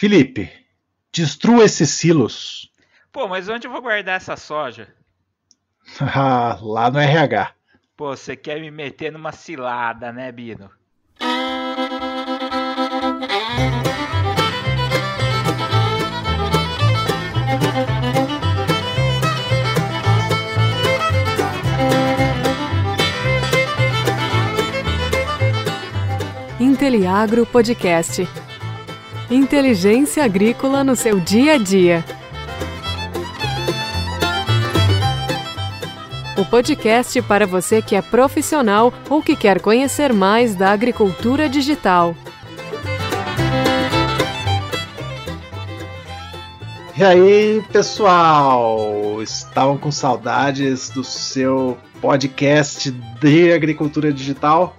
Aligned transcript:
Felipe, 0.00 0.50
destrua 1.12 1.66
esses 1.66 1.90
silos. 1.90 2.72
Pô, 3.12 3.28
mas 3.28 3.50
onde 3.50 3.66
eu 3.66 3.70
vou 3.70 3.82
guardar 3.82 4.16
essa 4.16 4.34
soja? 4.34 4.88
Ah, 6.00 6.58
lá 6.62 6.90
no 6.90 6.98
RH. 6.98 7.52
Pô, 7.98 8.16
você 8.16 8.34
quer 8.34 8.58
me 8.62 8.70
meter 8.70 9.12
numa 9.12 9.30
cilada, 9.30 10.10
né, 10.10 10.32
Bino? 10.32 10.70
Inteliagro 26.58 27.44
Podcast. 27.44 28.26
Inteligência 29.30 30.24
agrícola 30.24 30.82
no 30.82 30.96
seu 30.96 31.20
dia 31.20 31.54
a 31.54 31.56
dia. 31.56 32.04
O 36.36 36.44
podcast 36.44 37.22
para 37.22 37.46
você 37.46 37.80
que 37.80 37.94
é 37.94 38.02
profissional 38.02 38.92
ou 39.08 39.22
que 39.22 39.36
quer 39.36 39.60
conhecer 39.60 40.12
mais 40.12 40.56
da 40.56 40.72
agricultura 40.72 41.48
digital. 41.48 42.16
E 46.98 47.04
aí, 47.04 47.62
pessoal? 47.72 49.22
Estavam 49.22 49.78
com 49.78 49.92
saudades 49.92 50.90
do 50.90 51.04
seu 51.04 51.78
podcast 52.00 52.90
de 52.90 53.52
agricultura 53.52 54.12
digital? 54.12 54.76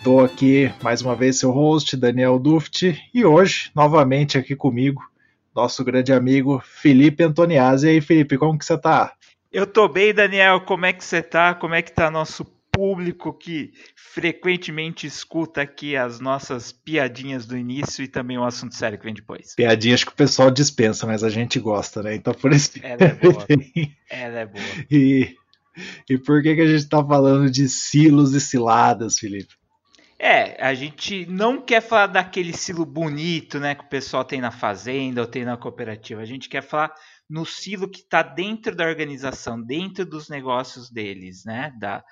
Estou 0.00 0.24
aqui 0.24 0.72
mais 0.82 1.02
uma 1.02 1.14
vez, 1.14 1.38
seu 1.38 1.50
host, 1.50 1.94
Daniel 1.94 2.38
Duft, 2.38 2.98
e 3.12 3.22
hoje, 3.22 3.70
novamente 3.74 4.38
aqui 4.38 4.56
comigo, 4.56 5.02
nosso 5.54 5.84
grande 5.84 6.10
amigo 6.10 6.58
Felipe 6.64 7.22
Antoniazzi. 7.22 7.86
E 7.86 7.90
aí, 7.90 8.00
Felipe, 8.00 8.38
como 8.38 8.58
que 8.58 8.64
você 8.64 8.78
tá? 8.78 9.12
Eu 9.52 9.66
tô 9.66 9.86
bem, 9.88 10.14
Daniel. 10.14 10.62
Como 10.62 10.86
é 10.86 10.94
que 10.94 11.04
você 11.04 11.20
tá? 11.20 11.54
Como 11.54 11.74
é 11.74 11.82
que 11.82 11.92
tá 11.92 12.10
nosso 12.10 12.46
público 12.72 13.30
que 13.30 13.74
frequentemente 13.94 15.06
escuta 15.06 15.60
aqui 15.60 15.94
as 15.94 16.18
nossas 16.18 16.72
piadinhas 16.72 17.44
do 17.44 17.54
início 17.54 18.02
e 18.02 18.08
também 18.08 18.38
o 18.38 18.44
assunto 18.44 18.74
sério 18.74 18.96
que 18.96 19.04
vem 19.04 19.12
depois? 19.12 19.54
Piadinhas 19.54 20.02
que 20.02 20.12
o 20.12 20.16
pessoal 20.16 20.50
dispensa, 20.50 21.06
mas 21.06 21.22
a 21.22 21.28
gente 21.28 21.60
gosta, 21.60 22.02
né? 22.02 22.14
Então 22.14 22.32
por 22.32 22.54
isso. 22.54 22.72
Ela 22.82 23.04
é 23.04 23.12
boa. 23.20 23.46
Ela 24.08 24.38
é 24.38 24.46
boa. 24.46 24.64
E, 24.90 25.36
e 26.08 26.16
por 26.16 26.42
que, 26.42 26.54
que 26.54 26.62
a 26.62 26.66
gente 26.66 26.88
tá 26.88 27.04
falando 27.04 27.50
de 27.50 27.68
silos 27.68 28.32
e 28.32 28.40
ciladas, 28.40 29.18
Felipe? 29.18 29.59
É, 30.22 30.62
a 30.62 30.74
gente 30.74 31.24
não 31.24 31.62
quer 31.62 31.80
falar 31.80 32.08
daquele 32.08 32.52
silo 32.52 32.84
bonito, 32.84 33.58
né, 33.58 33.74
que 33.74 33.84
o 33.84 33.88
pessoal 33.88 34.22
tem 34.22 34.38
na 34.38 34.50
fazenda 34.50 35.22
ou 35.22 35.26
tem 35.26 35.46
na 35.46 35.56
cooperativa. 35.56 36.20
A 36.20 36.26
gente 36.26 36.46
quer 36.46 36.60
falar 36.60 36.92
no 37.26 37.46
silo 37.46 37.88
que 37.88 38.00
está 38.00 38.22
dentro 38.22 38.76
da 38.76 38.84
organização, 38.84 39.58
dentro 39.58 40.04
dos 40.04 40.28
negócios 40.28 40.90
deles, 40.90 41.42
né, 41.46 41.72
da, 41.78 42.04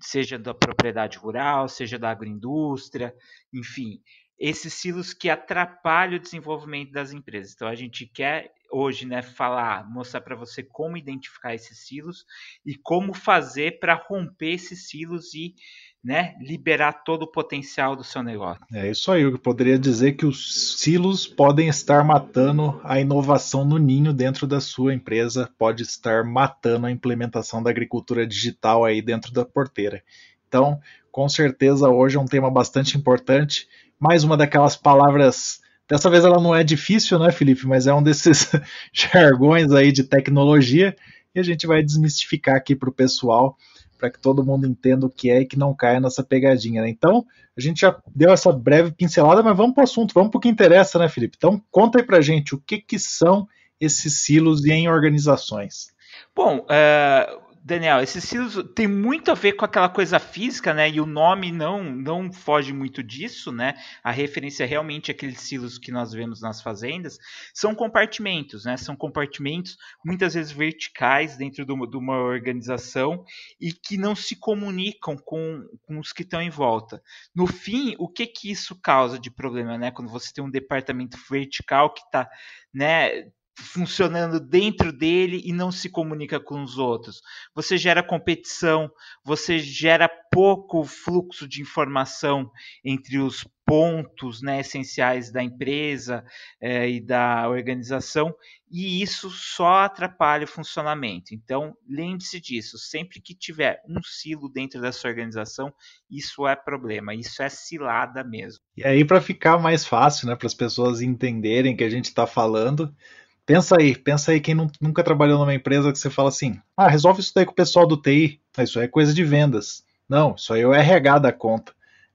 seja 0.00 0.36
da 0.40 0.52
propriedade 0.52 1.18
rural, 1.18 1.68
seja 1.68 2.00
da 2.00 2.10
agroindústria, 2.10 3.14
enfim, 3.54 4.00
esses 4.36 4.74
silos 4.74 5.14
que 5.14 5.30
atrapalham 5.30 6.16
o 6.16 6.20
desenvolvimento 6.20 6.90
das 6.90 7.12
empresas. 7.12 7.52
Então 7.54 7.68
a 7.68 7.76
gente 7.76 8.06
quer 8.06 8.52
hoje, 8.72 9.06
né, 9.06 9.22
falar, 9.22 9.88
mostrar 9.88 10.22
para 10.22 10.34
você 10.34 10.62
como 10.62 10.96
identificar 10.96 11.54
esses 11.54 11.86
silos 11.86 12.24
e 12.64 12.74
como 12.74 13.12
fazer 13.12 13.78
para 13.78 13.94
romper 13.94 14.54
esses 14.54 14.88
silos 14.88 15.34
e 15.34 15.54
né, 16.02 16.34
liberar 16.40 17.04
todo 17.04 17.22
o 17.22 17.30
potencial 17.30 17.94
do 17.94 18.02
seu 18.02 18.22
negócio. 18.22 18.64
É 18.72 18.90
isso 18.90 19.12
aí, 19.12 19.22
eu 19.22 19.38
poderia 19.38 19.78
dizer 19.78 20.12
que 20.12 20.26
os 20.26 20.76
silos 20.80 21.28
podem 21.28 21.68
estar 21.68 22.02
matando 22.02 22.80
a 22.82 22.98
inovação 22.98 23.64
no 23.64 23.78
ninho 23.78 24.12
dentro 24.12 24.46
da 24.46 24.60
sua 24.60 24.92
empresa, 24.92 25.48
pode 25.56 25.84
estar 25.84 26.24
matando 26.24 26.86
a 26.86 26.90
implementação 26.90 27.62
da 27.62 27.70
agricultura 27.70 28.26
digital 28.26 28.84
aí 28.84 29.00
dentro 29.00 29.32
da 29.32 29.44
porteira. 29.44 30.02
Então, 30.48 30.80
com 31.12 31.28
certeza 31.28 31.88
hoje 31.88 32.16
é 32.16 32.20
um 32.20 32.26
tema 32.26 32.50
bastante 32.50 32.98
importante, 32.98 33.68
mais 33.98 34.24
uma 34.24 34.36
daquelas 34.36 34.74
palavras 34.74 35.60
Dessa 35.92 36.08
vez 36.08 36.24
ela 36.24 36.40
não 36.40 36.56
é 36.56 36.64
difícil, 36.64 37.18
né, 37.18 37.30
Felipe? 37.30 37.66
Mas 37.66 37.86
é 37.86 37.92
um 37.92 38.02
desses 38.02 38.50
jargões 38.94 39.72
aí 39.72 39.92
de 39.92 40.02
tecnologia 40.02 40.96
e 41.34 41.38
a 41.38 41.42
gente 41.42 41.66
vai 41.66 41.82
desmistificar 41.82 42.56
aqui 42.56 42.74
para 42.74 42.88
o 42.88 42.94
pessoal 42.94 43.58
para 43.98 44.08
que 44.08 44.18
todo 44.18 44.42
mundo 44.42 44.66
entenda 44.66 45.04
o 45.04 45.10
que 45.10 45.28
é 45.28 45.42
e 45.42 45.44
que 45.44 45.58
não 45.58 45.74
caia 45.74 46.00
nessa 46.00 46.24
pegadinha. 46.24 46.80
Né? 46.80 46.88
Então, 46.88 47.26
a 47.54 47.60
gente 47.60 47.82
já 47.82 47.94
deu 48.16 48.32
essa 48.32 48.50
breve 48.50 48.90
pincelada, 48.92 49.42
mas 49.42 49.54
vamos 49.54 49.74
para 49.74 49.82
o 49.82 49.84
assunto, 49.84 50.14
vamos 50.14 50.30
para 50.30 50.38
o 50.38 50.40
que 50.40 50.48
interessa, 50.48 50.98
né, 50.98 51.10
Felipe? 51.10 51.36
Então, 51.36 51.62
conta 51.70 51.98
aí 51.98 52.04
para 52.06 52.22
gente 52.22 52.54
o 52.54 52.58
que, 52.58 52.78
que 52.78 52.98
são 52.98 53.46
esses 53.78 54.22
silos 54.22 54.64
em 54.64 54.88
organizações. 54.88 55.88
Bom, 56.34 56.60
uh, 56.60 57.42
Daniel, 57.64 58.00
esses 58.00 58.24
silos 58.24 58.60
tem 58.74 58.88
muito 58.88 59.30
a 59.30 59.34
ver 59.34 59.52
com 59.52 59.64
aquela 59.64 59.88
coisa 59.88 60.18
física, 60.18 60.74
né? 60.74 60.90
E 60.90 61.00
o 61.00 61.06
nome 61.06 61.52
não 61.52 61.84
não 61.84 62.32
foge 62.32 62.72
muito 62.72 63.04
disso, 63.04 63.52
né? 63.52 63.74
A 64.02 64.10
referência 64.10 64.64
é 64.64 64.66
realmente 64.66 65.12
aqueles 65.12 65.40
silos 65.40 65.78
que 65.78 65.92
nós 65.92 66.12
vemos 66.12 66.40
nas 66.40 66.60
fazendas 66.60 67.18
são 67.54 67.72
compartimentos, 67.72 68.64
né? 68.64 68.76
São 68.76 68.96
compartimentos 68.96 69.76
muitas 70.04 70.34
vezes 70.34 70.50
verticais 70.50 71.36
dentro 71.36 71.64
de 71.64 71.72
uma, 71.72 71.88
de 71.88 71.96
uma 71.96 72.16
organização 72.16 73.24
e 73.60 73.72
que 73.72 73.96
não 73.96 74.16
se 74.16 74.34
comunicam 74.34 75.16
com, 75.16 75.64
com 75.82 76.00
os 76.00 76.12
que 76.12 76.22
estão 76.22 76.42
em 76.42 76.50
volta. 76.50 77.00
No 77.32 77.46
fim, 77.46 77.94
o 77.96 78.08
que 78.08 78.26
que 78.26 78.50
isso 78.50 78.74
causa 78.80 79.20
de 79.20 79.30
problema, 79.30 79.78
né? 79.78 79.92
Quando 79.92 80.10
você 80.10 80.32
tem 80.32 80.42
um 80.42 80.50
departamento 80.50 81.16
vertical 81.30 81.94
que 81.94 82.00
está, 82.00 82.28
né? 82.74 83.30
Funcionando 83.54 84.40
dentro 84.40 84.92
dele 84.92 85.42
e 85.44 85.52
não 85.52 85.70
se 85.70 85.88
comunica 85.90 86.40
com 86.40 86.62
os 86.62 86.78
outros. 86.78 87.20
Você 87.54 87.76
gera 87.76 88.02
competição, 88.02 88.90
você 89.24 89.58
gera 89.58 90.08
pouco 90.30 90.84
fluxo 90.84 91.46
de 91.46 91.60
informação 91.60 92.50
entre 92.84 93.18
os 93.18 93.46
pontos 93.64 94.42
né, 94.42 94.60
essenciais 94.60 95.30
da 95.30 95.42
empresa 95.42 96.24
é, 96.60 96.88
e 96.88 97.00
da 97.00 97.48
organização, 97.48 98.34
e 98.70 99.02
isso 99.02 99.30
só 99.30 99.84
atrapalha 99.84 100.44
o 100.44 100.48
funcionamento. 100.48 101.34
Então, 101.34 101.76
lembre-se 101.88 102.40
disso: 102.40 102.78
sempre 102.78 103.20
que 103.20 103.34
tiver 103.34 103.80
um 103.88 104.02
silo 104.02 104.48
dentro 104.48 104.80
da 104.80 104.92
sua 104.92 105.10
organização, 105.10 105.72
isso 106.10 106.46
é 106.46 106.56
problema, 106.56 107.14
isso 107.14 107.42
é 107.42 107.48
cilada 107.48 108.24
mesmo. 108.24 108.60
E 108.76 108.84
aí, 108.84 109.04
para 109.04 109.20
ficar 109.20 109.58
mais 109.58 109.86
fácil, 109.86 110.26
né, 110.26 110.34
para 110.34 110.46
as 110.46 110.54
pessoas 110.54 111.00
entenderem 111.00 111.76
que 111.76 111.84
a 111.84 111.90
gente 111.90 112.06
está 112.06 112.26
falando, 112.26 112.94
Pensa 113.44 113.76
aí, 113.76 113.96
pensa 113.96 114.30
aí 114.30 114.40
quem 114.40 114.54
nunca 114.80 115.02
trabalhou 115.02 115.38
numa 115.38 115.54
empresa 115.54 115.92
que 115.92 115.98
você 115.98 116.08
fala 116.08 116.28
assim: 116.28 116.60
ah, 116.76 116.88
resolve 116.88 117.20
isso 117.20 117.32
daí 117.34 117.44
com 117.44 117.52
o 117.52 117.56
pessoal 117.56 117.86
do 117.86 117.96
TI. 117.96 118.40
Isso 118.58 118.78
aí 118.78 118.84
é 118.84 118.88
coisa 118.88 119.12
de 119.12 119.24
vendas. 119.24 119.84
Não, 120.08 120.34
isso 120.36 120.52
aí 120.52 120.62
é 120.62 120.66
o 120.66 120.72
RH 120.74 121.18
da 121.18 121.32
conta. 121.32 121.72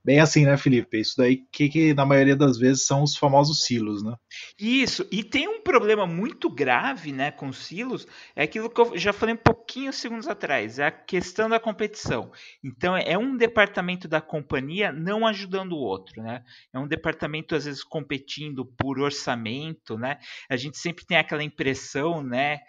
Bem 0.08 0.22
assim, 0.22 0.46
né, 0.46 0.56
Felipe? 0.56 1.02
Isso 1.02 1.16
daí 1.18 1.46
que, 1.52 1.68
que, 1.68 1.94
na 1.94 2.06
maioria 2.06 2.34
das 2.34 2.58
vezes 2.58 2.86
são 2.86 3.04
os 3.04 3.18
famosos 3.18 3.66
silos, 3.66 4.02
né? 4.02 4.16
Isso, 4.58 5.06
e 5.12 5.22
tem 5.22 5.50
um 5.50 5.62
problema 5.62 6.08
muito 6.08 6.50
grave, 6.50 7.12
né, 7.12 7.30
com 7.30 7.52
silos, 7.52 8.08
é 8.34 8.44
aquilo 8.44 8.70
que 8.70 8.80
eu 8.80 8.98
já 8.98 9.12
falei 9.12 9.36
um 9.36 9.38
pouquinho 9.38 9.92
segundos 9.92 10.26
atrás, 10.26 10.80
é 10.80 10.86
a 10.86 10.92
questão 10.92 11.50
da 11.50 11.60
competição. 11.60 12.32
Então 12.64 12.96
é 12.96 13.18
um 13.18 13.36
departamento 13.36 14.08
da 14.08 14.22
companhia 14.22 14.94
não 14.94 15.28
ajudando 15.28 15.74
o 15.74 15.80
outro, 15.80 16.24
né? 16.24 16.42
É 16.74 16.80
um 16.80 16.88
departamento 16.88 17.54
às 17.54 17.66
vezes 17.66 17.84
competindo 17.84 18.66
por 18.66 19.00
orçamento, 19.00 19.98
né? 19.98 20.20
A 20.50 20.56
gente 20.56 20.78
sempre 20.78 21.06
tem 21.06 21.18
aquela 21.18 21.44
impressão, 21.44 22.24
né, 22.24 22.60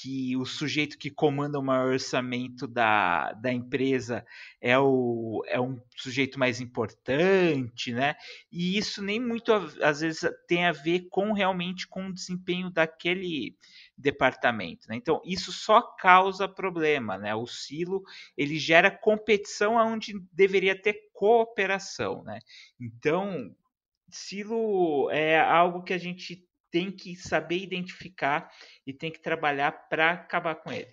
que 0.00 0.36
o 0.36 0.44
sujeito 0.44 0.96
que 0.96 1.10
comanda 1.10 1.58
o 1.58 1.62
maior 1.62 1.92
orçamento 1.92 2.68
da, 2.68 3.32
da 3.32 3.52
empresa 3.52 4.24
é, 4.60 4.78
o, 4.78 5.42
é 5.46 5.60
um 5.60 5.80
sujeito 5.96 6.38
mais 6.38 6.60
importante, 6.60 7.92
né? 7.92 8.14
E 8.52 8.78
isso 8.78 9.02
nem 9.02 9.18
muito 9.20 9.52
às 9.52 10.00
vezes 10.00 10.20
tem 10.46 10.66
a 10.66 10.72
ver 10.72 11.08
com 11.10 11.32
realmente 11.32 11.88
com 11.88 12.06
o 12.06 12.12
desempenho 12.12 12.70
daquele 12.70 13.56
departamento. 13.96 14.88
Né? 14.88 14.94
Então 14.94 15.20
isso 15.24 15.50
só 15.50 15.82
causa 15.82 16.46
problema, 16.46 17.18
né? 17.18 17.34
O 17.34 17.46
silo 17.46 18.02
ele 18.36 18.56
gera 18.56 18.90
competição 18.90 19.74
onde 19.74 20.14
deveria 20.32 20.80
ter 20.80 21.08
cooperação, 21.12 22.22
né? 22.22 22.38
Então 22.80 23.52
silo 24.08 25.10
é 25.10 25.40
algo 25.40 25.82
que 25.82 25.92
a 25.92 25.98
gente 25.98 26.47
tem 26.70 26.90
que 26.90 27.16
saber 27.16 27.58
identificar 27.58 28.50
e 28.86 28.92
tem 28.92 29.10
que 29.10 29.20
trabalhar 29.20 29.72
para 29.88 30.12
acabar 30.12 30.54
com 30.56 30.72
ele. 30.72 30.88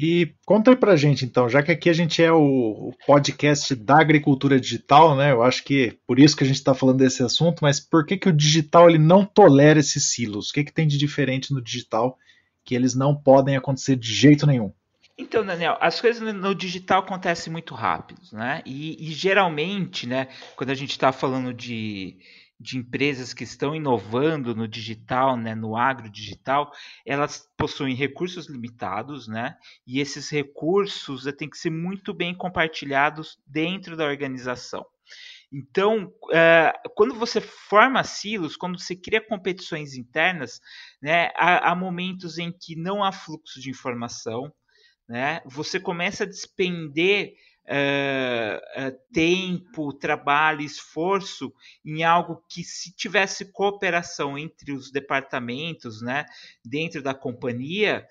E 0.00 0.32
conta 0.46 0.70
aí 0.70 0.76
pra 0.76 0.94
gente 0.94 1.24
então, 1.24 1.48
já 1.48 1.60
que 1.60 1.72
aqui 1.72 1.90
a 1.90 1.92
gente 1.92 2.22
é 2.22 2.30
o, 2.30 2.92
podcast 3.04 3.74
da 3.74 4.00
agricultura 4.00 4.60
digital, 4.60 5.16
né? 5.16 5.32
Eu 5.32 5.42
acho 5.42 5.64
que 5.64 5.98
por 6.06 6.20
isso 6.20 6.36
que 6.36 6.44
a 6.44 6.46
gente 6.46 6.56
está 6.56 6.72
falando 6.72 6.98
desse 6.98 7.20
assunto, 7.20 7.58
mas 7.62 7.80
por 7.80 8.06
que, 8.06 8.16
que 8.16 8.28
o 8.28 8.32
digital 8.32 8.88
ele 8.88 8.98
não 8.98 9.24
tolera 9.24 9.80
esses 9.80 10.12
silos? 10.12 10.50
O 10.50 10.52
que, 10.52 10.62
que 10.62 10.72
tem 10.72 10.86
de 10.86 10.96
diferente 10.96 11.52
no 11.52 11.60
digital 11.60 12.16
que 12.64 12.76
eles 12.76 12.94
não 12.94 13.12
podem 13.12 13.56
acontecer 13.56 13.96
de 13.96 14.14
jeito 14.14 14.46
nenhum? 14.46 14.72
Então, 15.18 15.44
Daniel, 15.44 15.76
as 15.80 16.00
coisas 16.00 16.32
no 16.32 16.54
digital 16.54 17.00
acontecem 17.00 17.52
muito 17.52 17.74
rápido, 17.74 18.20
né? 18.32 18.62
E, 18.64 19.10
e 19.10 19.10
geralmente, 19.10 20.06
né, 20.06 20.28
quando 20.54 20.70
a 20.70 20.74
gente 20.74 20.92
está 20.92 21.10
falando 21.10 21.52
de, 21.52 22.16
de 22.60 22.76
empresas 22.76 23.32
que 23.32 23.44
estão 23.44 23.74
inovando 23.74 24.54
no 24.54 24.66
digital, 24.66 25.36
né, 25.36 25.54
no 25.54 25.76
agro 25.76 26.10
digital, 26.10 26.72
elas 27.06 27.48
possuem 27.56 27.94
recursos 27.94 28.48
limitados, 28.48 29.28
né, 29.28 29.56
e 29.86 30.00
esses 30.00 30.28
recursos 30.28 31.26
eh, 31.26 31.32
têm 31.32 31.48
que 31.48 31.58
ser 31.58 31.70
muito 31.70 32.12
bem 32.12 32.34
compartilhados 32.34 33.38
dentro 33.46 33.96
da 33.96 34.04
organização. 34.04 34.84
Então, 35.50 36.12
é, 36.32 36.72
quando 36.94 37.14
você 37.14 37.40
forma 37.40 38.04
silos, 38.04 38.56
quando 38.56 38.78
você 38.78 38.94
cria 38.94 39.20
competições 39.20 39.94
internas, 39.94 40.60
né, 41.00 41.30
há, 41.36 41.70
há 41.70 41.74
momentos 41.74 42.38
em 42.38 42.52
que 42.52 42.76
não 42.76 43.02
há 43.02 43.12
fluxo 43.12 43.60
de 43.60 43.70
informação, 43.70 44.52
né, 45.08 45.40
você 45.46 45.80
começa 45.80 46.24
a 46.24 46.26
despender 46.26 47.32
Uh, 47.70 48.88
uh, 48.88 48.98
tempo, 49.12 49.92
trabalho, 49.92 50.62
esforço 50.62 51.52
em 51.84 52.02
algo 52.02 52.42
que, 52.48 52.64
se 52.64 52.96
tivesse 52.96 53.52
cooperação 53.52 54.38
entre 54.38 54.72
os 54.72 54.90
departamentos, 54.90 56.00
né, 56.00 56.24
dentro 56.64 57.02
da 57.02 57.12
companhia, 57.12 58.06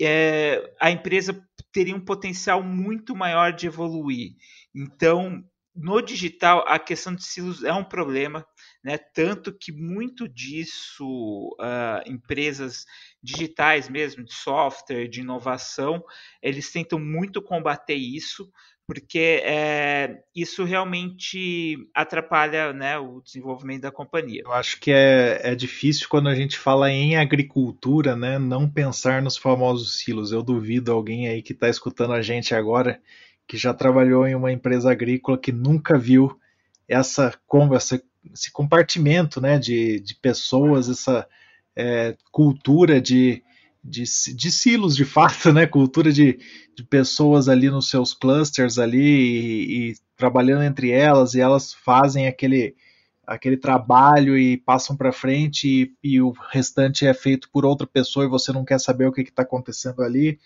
é, 0.00 0.74
a 0.80 0.90
empresa 0.90 1.46
teria 1.70 1.94
um 1.94 2.04
potencial 2.04 2.62
muito 2.62 3.14
maior 3.14 3.52
de 3.52 3.66
evoluir. 3.66 4.34
Então, 4.74 5.44
no 5.74 6.02
digital, 6.02 6.64
a 6.68 6.78
questão 6.78 7.14
de 7.14 7.24
silos 7.24 7.64
é 7.64 7.72
um 7.72 7.84
problema, 7.84 8.46
né? 8.84 8.98
tanto 8.98 9.56
que 9.56 9.72
muito 9.72 10.28
disso, 10.28 11.56
uh, 11.58 12.02
empresas 12.06 12.84
digitais 13.22 13.88
mesmo, 13.88 14.22
de 14.22 14.34
software, 14.34 15.08
de 15.08 15.20
inovação, 15.20 16.04
eles 16.42 16.70
tentam 16.70 16.98
muito 16.98 17.40
combater 17.40 17.94
isso, 17.94 18.52
porque 18.92 19.40
é, 19.42 20.22
isso 20.34 20.64
realmente 20.64 21.78
atrapalha 21.94 22.72
né, 22.72 22.98
o 22.98 23.22
desenvolvimento 23.22 23.82
da 23.82 23.90
companhia. 23.90 24.42
Eu 24.44 24.52
acho 24.52 24.78
que 24.78 24.92
é, 24.92 25.40
é 25.42 25.54
difícil 25.54 26.08
quando 26.10 26.28
a 26.28 26.34
gente 26.34 26.58
fala 26.58 26.90
em 26.90 27.16
agricultura, 27.16 28.14
né, 28.14 28.38
não 28.38 28.68
pensar 28.68 29.22
nos 29.22 29.36
famosos 29.36 29.98
silos. 29.98 30.30
Eu 30.30 30.42
duvido 30.42 30.92
alguém 30.92 31.26
aí 31.26 31.40
que 31.40 31.52
está 31.52 31.68
escutando 31.68 32.12
a 32.12 32.20
gente 32.20 32.54
agora 32.54 33.00
que 33.46 33.56
já 33.56 33.72
trabalhou 33.72 34.26
em 34.26 34.34
uma 34.34 34.52
empresa 34.52 34.90
agrícola 34.90 35.38
que 35.38 35.52
nunca 35.52 35.98
viu 35.98 36.38
essa, 36.86 37.32
esse 38.32 38.52
compartimento 38.52 39.40
né, 39.40 39.58
de, 39.58 40.00
de 40.00 40.14
pessoas, 40.16 40.88
essa 40.90 41.26
é, 41.74 42.14
cultura 42.30 43.00
de, 43.00 43.42
de, 43.82 44.04
de, 44.34 44.50
silos 44.50 44.94
de 44.94 45.04
fato, 45.04 45.52
né, 45.52 45.66
cultura 45.66 46.12
de, 46.12 46.38
de 46.76 46.84
pessoas 46.84 47.48
ali 47.48 47.68
nos 47.68 47.88
seus 47.90 48.14
clusters 48.14 48.78
ali 48.78 48.98
e, 48.98 49.90
e 49.90 49.94
trabalhando 50.16 50.62
entre 50.62 50.90
elas 50.90 51.34
e 51.34 51.40
elas 51.40 51.72
fazem 51.74 52.26
aquele 52.26 52.76
aquele 53.24 53.56
trabalho 53.56 54.36
e 54.36 54.56
passam 54.56 54.96
para 54.96 55.12
frente 55.12 55.68
e, 55.68 55.94
e, 56.02 56.20
o 56.20 56.32
restante 56.50 57.06
é 57.06 57.14
feito 57.14 57.48
por 57.50 57.64
outra 57.64 57.86
pessoa 57.86 58.26
e 58.26 58.28
você 58.28 58.52
não 58.52 58.64
quer 58.64 58.80
saber 58.80 59.06
o 59.06 59.12
que 59.12 59.22
está 59.22 59.42
acontecendo 59.42 60.02
ali. 60.02 60.38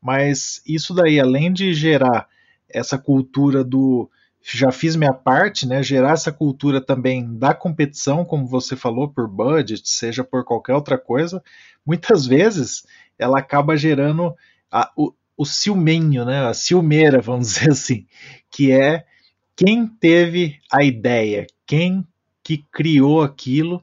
Mas 0.00 0.62
isso 0.66 0.94
daí, 0.94 1.20
além 1.20 1.52
de 1.52 1.72
gerar 1.74 2.26
essa 2.68 2.98
cultura 2.98 3.62
do 3.62 4.10
já 4.44 4.70
fiz 4.70 4.94
minha 4.94 5.12
parte, 5.12 5.66
né, 5.66 5.82
gerar 5.82 6.12
essa 6.12 6.30
cultura 6.30 6.78
também 6.78 7.38
da 7.38 7.54
competição, 7.54 8.24
como 8.24 8.46
você 8.46 8.76
falou, 8.76 9.08
por 9.08 9.26
budget, 9.26 9.88
seja 9.88 10.22
por 10.22 10.44
qualquer 10.44 10.74
outra 10.74 10.98
coisa, 10.98 11.42
muitas 11.84 12.26
vezes 12.26 12.84
ela 13.18 13.38
acaba 13.38 13.74
gerando 13.74 14.34
a, 14.70 14.92
o, 14.94 15.14
o 15.34 15.46
ciumenho, 15.46 16.26
né, 16.26 16.46
a 16.46 16.52
ciumeira, 16.52 17.22
vamos 17.22 17.48
dizer 17.54 17.70
assim, 17.70 18.06
que 18.50 18.70
é 18.70 19.06
quem 19.56 19.86
teve 19.86 20.60
a 20.70 20.84
ideia, 20.84 21.46
quem 21.66 22.06
que 22.42 22.58
criou 22.70 23.22
aquilo, 23.22 23.82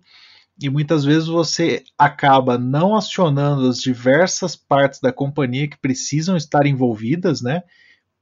e 0.62 0.70
muitas 0.70 1.04
vezes 1.04 1.28
você 1.28 1.84
acaba 1.98 2.56
não 2.56 2.96
acionando 2.96 3.68
as 3.68 3.80
diversas 3.80 4.56
partes 4.56 5.00
da 5.00 5.12
companhia 5.12 5.68
que 5.68 5.78
precisam 5.78 6.38
estar 6.38 6.68
envolvidas, 6.68 7.42
né? 7.42 7.64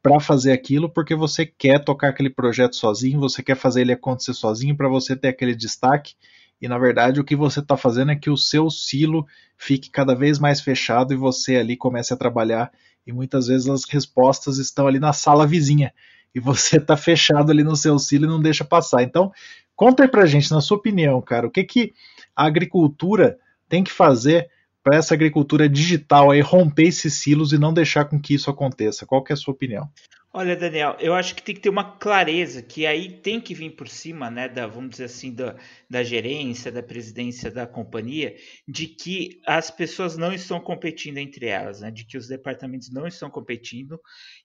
Para 0.01 0.19
fazer 0.19 0.51
aquilo 0.51 0.89
porque 0.89 1.13
você 1.13 1.45
quer 1.45 1.83
tocar 1.83 2.09
aquele 2.09 2.29
projeto 2.29 2.75
sozinho, 2.75 3.19
você 3.19 3.43
quer 3.43 3.55
fazer 3.55 3.81
ele 3.81 3.91
acontecer 3.91 4.33
sozinho 4.33 4.75
para 4.75 4.87
você 4.87 5.15
ter 5.15 5.29
aquele 5.29 5.55
destaque. 5.55 6.15
E 6.61 6.67
na 6.67 6.77
verdade 6.77 7.19
o 7.19 7.23
que 7.23 7.35
você 7.35 7.59
está 7.59 7.75
fazendo 7.77 8.11
é 8.11 8.15
que 8.15 8.29
o 8.29 8.37
seu 8.37 8.69
silo 8.69 9.25
fique 9.57 9.89
cada 9.89 10.13
vez 10.15 10.39
mais 10.39 10.61
fechado 10.61 11.13
e 11.13 11.17
você 11.17 11.57
ali 11.57 11.75
comece 11.75 12.13
a 12.13 12.17
trabalhar. 12.17 12.71
E 13.05 13.11
muitas 13.11 13.47
vezes 13.47 13.67
as 13.67 13.83
respostas 13.85 14.57
estão 14.57 14.87
ali 14.87 14.99
na 14.99 15.13
sala 15.13 15.47
vizinha 15.47 15.93
e 16.33 16.39
você 16.39 16.77
está 16.77 16.95
fechado 16.95 17.51
ali 17.51 17.63
no 17.63 17.75
seu 17.75 17.97
silo 17.97 18.25
e 18.25 18.29
não 18.29 18.41
deixa 18.41 18.63
passar. 18.63 19.03
Então, 19.03 19.31
conta 19.75 20.03
aí 20.03 20.09
pra 20.09 20.25
gente, 20.25 20.51
na 20.51 20.61
sua 20.61 20.77
opinião, 20.77 21.21
cara, 21.21 21.47
o 21.47 21.51
que, 21.51 21.63
que 21.63 21.93
a 22.35 22.45
agricultura 22.45 23.37
tem 23.67 23.83
que 23.83 23.91
fazer 23.91 24.49
para 24.83 24.97
essa 24.97 25.13
agricultura 25.13 25.67
digital 25.67 26.31
aí 26.31 26.41
romper 26.41 26.87
esses 26.87 27.15
silos 27.15 27.53
e 27.53 27.57
não 27.57 27.73
deixar 27.73 28.05
com 28.05 28.19
que 28.19 28.33
isso 28.33 28.49
aconteça? 28.49 29.05
Qual 29.05 29.23
que 29.23 29.31
é 29.31 29.35
a 29.35 29.37
sua 29.37 29.53
opinião? 29.53 29.89
Olha, 30.31 30.55
Daniel, 30.55 30.95
eu 30.99 31.15
acho 31.15 31.33
que 31.33 31.41
tem 31.41 31.55
que 31.55 31.61
ter 31.61 31.69
uma 31.69 31.97
clareza, 31.97 32.61
que 32.61 32.85
aí 32.85 33.11
tem 33.11 33.41
que 33.41 33.55
vir 33.55 33.71
por 33.71 33.87
cima, 33.87 34.29
né, 34.29 34.47
da, 34.47 34.67
vamos 34.67 34.91
dizer 34.91 35.05
assim, 35.05 35.33
da, 35.33 35.55
da 35.89 36.03
gerência, 36.03 36.71
da 36.71 36.83
presidência 36.83 37.49
da 37.49 37.65
companhia, 37.65 38.35
de 38.67 38.85
que 38.85 39.41
as 39.43 39.71
pessoas 39.71 40.17
não 40.17 40.31
estão 40.31 40.59
competindo 40.59 41.17
entre 41.17 41.47
elas, 41.47 41.81
né, 41.81 41.89
de 41.89 42.05
que 42.05 42.15
os 42.15 42.27
departamentos 42.27 42.91
não 42.91 43.07
estão 43.07 43.27
competindo, 43.27 43.99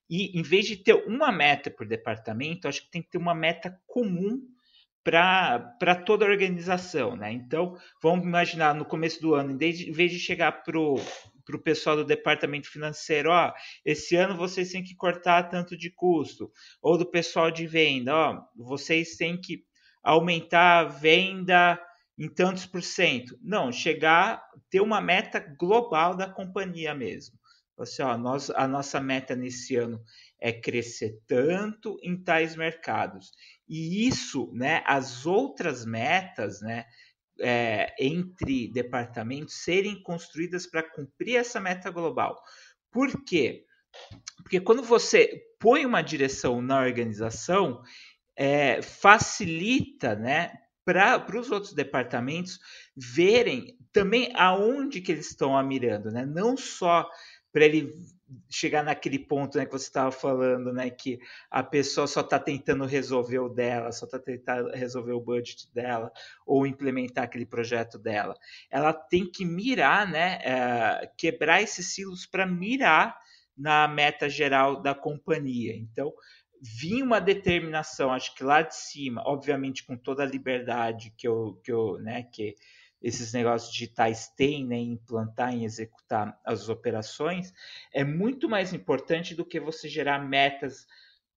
e 0.08 0.38
em 0.38 0.42
vez 0.42 0.64
de 0.64 0.78
ter 0.78 0.94
uma 1.06 1.30
meta 1.30 1.70
por 1.70 1.86
departamento, 1.86 2.66
acho 2.66 2.80
que 2.82 2.90
tem 2.90 3.02
que 3.02 3.10
ter 3.10 3.18
uma 3.18 3.34
meta 3.34 3.78
comum 3.86 4.40
para 5.04 5.94
toda 6.04 6.24
a 6.24 6.28
organização. 6.28 7.14
Né? 7.14 7.30
Então, 7.32 7.76
vamos 8.02 8.24
imaginar 8.24 8.74
no 8.74 8.84
começo 8.84 9.20
do 9.20 9.34
ano, 9.34 9.52
em 9.52 9.56
vez 9.56 10.10
de 10.10 10.18
chegar 10.18 10.64
para 10.64 10.80
o 10.80 10.98
pessoal 11.62 11.96
do 11.96 12.04
departamento 12.04 12.70
financeiro, 12.70 13.30
ó, 13.30 13.52
esse 13.84 14.16
ano 14.16 14.34
vocês 14.34 14.72
têm 14.72 14.82
que 14.82 14.96
cortar 14.96 15.44
tanto 15.44 15.76
de 15.76 15.90
custo, 15.90 16.50
ou 16.80 16.96
do 16.96 17.04
pessoal 17.04 17.50
de 17.50 17.66
venda, 17.66 18.14
ó, 18.14 18.42
vocês 18.56 19.16
têm 19.16 19.38
que 19.38 19.62
aumentar 20.02 20.80
a 20.80 20.84
venda 20.84 21.80
em 22.18 22.28
tantos 22.28 22.64
por 22.64 22.82
cento. 22.82 23.38
Não, 23.42 23.70
chegar, 23.70 24.42
ter 24.70 24.80
uma 24.80 25.00
meta 25.00 25.40
global 25.58 26.16
da 26.16 26.28
companhia 26.28 26.94
mesmo. 26.94 27.38
Assim, 27.76 28.02
ó, 28.02 28.16
nós, 28.16 28.50
a 28.50 28.68
nossa 28.68 29.00
meta 29.00 29.34
nesse 29.34 29.74
ano 29.74 30.00
é 30.40 30.52
crescer 30.52 31.18
tanto 31.26 31.98
em 32.02 32.16
tais 32.16 32.54
mercados. 32.54 33.32
E 33.68 34.06
isso, 34.06 34.50
né, 34.52 34.82
as 34.86 35.26
outras 35.26 35.84
metas, 35.84 36.60
né, 36.60 36.84
é, 37.40 37.94
entre 37.98 38.70
departamentos 38.72 39.62
serem 39.62 40.02
construídas 40.02 40.66
para 40.66 40.82
cumprir 40.82 41.36
essa 41.36 41.60
meta 41.60 41.90
global. 41.90 42.40
Por 42.90 43.24
quê? 43.24 43.64
Porque 44.42 44.60
quando 44.60 44.82
você 44.82 45.42
põe 45.58 45.86
uma 45.86 46.02
direção 46.02 46.60
na 46.60 46.80
organização, 46.80 47.82
é, 48.36 48.82
facilita, 48.82 50.14
né, 50.14 50.52
para 50.84 51.24
os 51.38 51.50
outros 51.50 51.72
departamentos 51.72 52.58
verem 52.94 53.78
também 53.92 54.30
aonde 54.34 55.00
que 55.00 55.12
eles 55.12 55.30
estão 55.30 55.60
mirando, 55.66 56.10
né? 56.10 56.26
Não 56.26 56.56
só 56.56 57.08
para 57.52 57.64
ele 57.64 57.90
chegar 58.50 58.82
naquele 58.82 59.18
ponto 59.18 59.58
né, 59.58 59.66
que 59.66 59.72
você 59.72 59.86
estava 59.86 60.10
falando, 60.10 60.72
né, 60.72 60.90
que 60.90 61.18
a 61.50 61.62
pessoa 61.62 62.06
só 62.06 62.20
está 62.20 62.38
tentando 62.38 62.84
resolver 62.84 63.38
o 63.38 63.48
dela, 63.48 63.92
só 63.92 64.06
está 64.06 64.18
tentando 64.18 64.70
resolver 64.70 65.12
o 65.12 65.20
budget 65.20 65.72
dela 65.72 66.12
ou 66.46 66.66
implementar 66.66 67.24
aquele 67.24 67.46
projeto 67.46 67.98
dela. 67.98 68.36
Ela 68.70 68.92
tem 68.92 69.30
que 69.30 69.44
mirar, 69.44 70.10
né, 70.10 70.38
é, 70.42 71.10
quebrar 71.16 71.62
esses 71.62 71.94
silos 71.94 72.26
para 72.26 72.46
mirar 72.46 73.18
na 73.56 73.86
meta 73.86 74.28
geral 74.28 74.82
da 74.82 74.94
companhia. 74.94 75.74
Então, 75.76 76.12
vinha 76.60 77.04
uma 77.04 77.20
determinação, 77.20 78.10
acho 78.12 78.34
que 78.34 78.42
lá 78.42 78.62
de 78.62 78.74
cima, 78.74 79.22
obviamente 79.26 79.84
com 79.84 79.96
toda 79.96 80.22
a 80.22 80.26
liberdade 80.26 81.12
que 81.16 81.28
eu, 81.28 81.60
que 81.62 81.70
eu, 81.70 81.98
né, 81.98 82.22
que 82.32 82.54
esses 83.04 83.34
negócios 83.34 83.70
digitais 83.70 84.28
têm 84.28 84.66
né, 84.66 84.76
em 84.76 84.92
implantar, 84.92 85.52
em 85.52 85.64
executar 85.64 86.40
as 86.42 86.70
operações, 86.70 87.52
é 87.92 88.02
muito 88.02 88.48
mais 88.48 88.72
importante 88.72 89.34
do 89.34 89.44
que 89.44 89.60
você 89.60 89.88
gerar 89.88 90.18
metas 90.18 90.86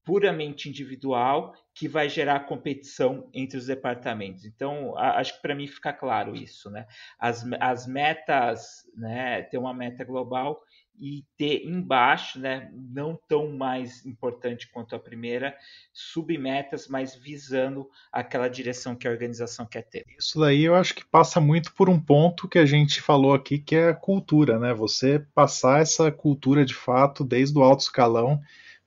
puramente 0.05 0.69
individual 0.69 1.53
que 1.73 1.85
vai 1.85 2.07
gerar 2.07 2.47
competição 2.47 3.29
entre 3.33 3.57
os 3.57 3.65
departamentos. 3.65 4.45
Então, 4.45 4.97
acho 4.97 5.35
que 5.35 5.41
para 5.41 5.53
mim 5.53 5.67
fica 5.67 5.91
claro 5.91 6.33
isso, 6.33 6.71
né? 6.71 6.87
As, 7.19 7.45
as 7.59 7.85
metas, 7.85 8.89
né, 8.95 9.41
ter 9.41 9.57
uma 9.57 9.73
meta 9.73 10.05
global 10.05 10.63
e 10.99 11.23
ter 11.37 11.65
embaixo, 11.65 12.39
né, 12.39 12.71
não 12.73 13.19
tão 13.27 13.51
mais 13.51 14.05
importante 14.05 14.67
quanto 14.71 14.95
a 14.95 14.99
primeira, 14.99 15.55
submetas, 15.93 16.87
mas 16.87 17.15
visando 17.15 17.87
aquela 18.11 18.47
direção 18.47 18.95
que 18.95 19.07
a 19.07 19.11
organização 19.11 19.65
quer 19.65 19.83
ter. 19.83 20.03
Isso 20.17 20.39
daí 20.39 20.63
eu 20.63 20.75
acho 20.75 20.95
que 20.95 21.05
passa 21.05 21.39
muito 21.39 21.73
por 21.73 21.89
um 21.89 21.99
ponto 21.99 22.47
que 22.47 22.57
a 22.57 22.65
gente 22.65 23.01
falou 23.01 23.33
aqui, 23.33 23.59
que 23.59 23.75
é 23.75 23.89
a 23.89 23.95
cultura, 23.95 24.57
né? 24.57 24.73
Você 24.73 25.25
passar 25.35 25.81
essa 25.81 26.11
cultura 26.11 26.65
de 26.65 26.73
fato 26.73 27.23
desde 27.23 27.57
o 27.57 27.61
alto 27.61 27.81
escalão, 27.81 28.41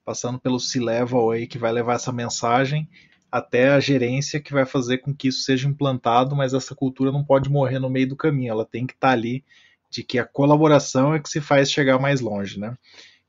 passando 0.04 0.40
pelo 0.40 0.58
C-level 0.58 1.30
aí 1.30 1.46
que 1.46 1.58
vai 1.58 1.70
levar 1.70 1.94
essa 1.94 2.12
mensagem 2.12 2.88
até 3.30 3.70
a 3.70 3.78
gerência 3.78 4.40
que 4.40 4.52
vai 4.52 4.66
fazer 4.66 4.98
com 4.98 5.14
que 5.14 5.28
isso 5.28 5.42
seja 5.42 5.68
implantado, 5.68 6.34
mas 6.34 6.52
essa 6.52 6.74
cultura 6.74 7.12
não 7.12 7.24
pode 7.24 7.48
morrer 7.48 7.78
no 7.78 7.88
meio 7.88 8.08
do 8.08 8.16
caminho, 8.16 8.50
ela 8.50 8.66
tem 8.66 8.86
que 8.86 8.92
estar 8.92 9.08
tá 9.08 9.12
ali 9.12 9.44
de 9.90 10.04
que 10.04 10.18
a 10.18 10.24
colaboração 10.24 11.14
é 11.14 11.18
que 11.20 11.28
se 11.28 11.40
faz 11.40 11.70
chegar 11.70 11.98
mais 11.98 12.20
longe, 12.20 12.58
né? 12.58 12.76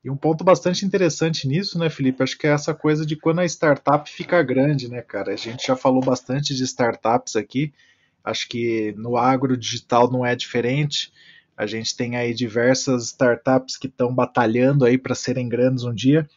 E 0.03 0.10
um 0.10 0.15
ponto 0.15 0.44
bastante 0.44 0.86
interessante 0.86 1.48
nisso, 1.48 1.77
né, 1.77 1.89
Felipe, 1.89 2.24
acho 2.24 2.38
que 2.38 2.48
é 2.48 2.51
essa 2.51 2.74
coisa 2.74 3.06
de 3.06 3.15
quando 3.15 3.39
a 3.39 3.46
startup 3.46 4.10
fica 4.10 4.41
grande, 4.41 4.89
né, 4.89 5.01
cara? 5.01 5.34
A 5.34 5.36
gente 5.36 5.68
já 5.68 5.75
falou 5.75 6.01
bastante 6.01 6.56
de 6.56 6.63
startups 6.63 7.36
aqui, 7.36 7.72
acho 8.24 8.50
que 8.50 8.94
no 8.98 9.15
agro 9.15 9.56
digital 9.56 10.12
não 10.12 10.25
é 10.25 10.36
diferente. 10.36 11.12
A 11.56 11.68
gente 11.68 11.96
tem 11.96 12.15
aí 12.15 12.34
diversas 12.34 13.06
startups 13.06 13.77
que 13.77 13.86
estão 13.86 14.13
batalhando 14.13 14.86
aí 14.86 14.98
para 14.98 15.13
serem 15.13 15.48
grandes 15.48 15.84
um 15.84 15.94
dia. 15.94 16.27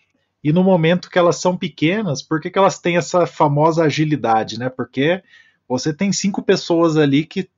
E 0.42 0.52
no 0.52 0.62
momento 0.62 1.08
que 1.08 1.18
elas 1.18 1.36
são 1.36 1.56
pequenas, 1.56 2.22
por 2.22 2.40
que, 2.40 2.50
que 2.50 2.58
elas 2.58 2.78
têm 2.78 2.98
essa 2.98 3.26
famosa 3.26 3.84
agilidade, 3.84 4.58
né? 4.58 4.68
Porque 4.68 5.22
você 5.66 5.94
tem 5.94 6.12
cinco 6.12 6.42
pessoas 6.42 6.98
ali 6.98 7.24
que 7.24 7.48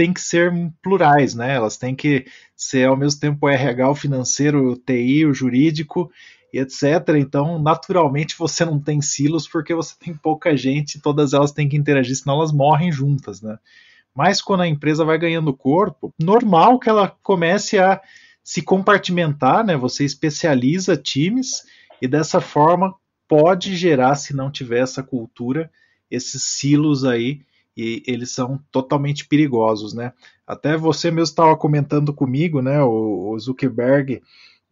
tem 0.00 0.14
que 0.14 0.20
ser 0.22 0.50
plurais, 0.80 1.34
né? 1.34 1.56
Elas 1.56 1.76
têm 1.76 1.94
que 1.94 2.24
ser 2.56 2.88
ao 2.88 2.96
mesmo 2.96 3.20
tempo 3.20 3.44
o 3.44 3.48
RH, 3.50 3.90
o 3.90 3.94
financeiro, 3.94 4.72
o 4.72 4.74
TI, 4.74 5.26
o 5.26 5.34
jurídico 5.34 6.10
e 6.50 6.58
etc. 6.58 7.16
Então, 7.18 7.58
naturalmente, 7.58 8.34
você 8.38 8.64
não 8.64 8.80
tem 8.80 9.02
silos 9.02 9.46
porque 9.46 9.74
você 9.74 9.94
tem 10.00 10.14
pouca 10.14 10.56
gente, 10.56 11.02
todas 11.02 11.34
elas 11.34 11.52
têm 11.52 11.68
que 11.68 11.76
interagir, 11.76 12.16
senão 12.16 12.36
elas 12.36 12.50
morrem 12.50 12.90
juntas, 12.90 13.42
né? 13.42 13.58
Mas 14.14 14.40
quando 14.40 14.62
a 14.62 14.66
empresa 14.66 15.04
vai 15.04 15.18
ganhando 15.18 15.52
corpo, 15.52 16.14
normal 16.18 16.78
que 16.78 16.88
ela 16.88 17.14
comece 17.22 17.78
a 17.78 18.00
se 18.42 18.62
compartimentar, 18.62 19.62
né? 19.62 19.76
Você 19.76 20.02
especializa 20.02 20.96
times 20.96 21.62
e 22.00 22.08
dessa 22.08 22.40
forma 22.40 22.94
pode 23.28 23.76
gerar, 23.76 24.14
se 24.14 24.34
não 24.34 24.50
tiver 24.50 24.80
essa 24.80 25.02
cultura, 25.02 25.70
esses 26.10 26.42
silos 26.42 27.04
aí 27.04 27.42
e 27.76 28.02
eles 28.06 28.32
são 28.32 28.62
totalmente 28.70 29.26
perigosos, 29.26 29.94
né? 29.94 30.12
Até 30.46 30.76
você 30.76 31.10
mesmo 31.10 31.24
estava 31.24 31.56
comentando 31.56 32.12
comigo, 32.12 32.60
né? 32.60 32.82
O, 32.82 33.38
Zuckerberg 33.38 34.20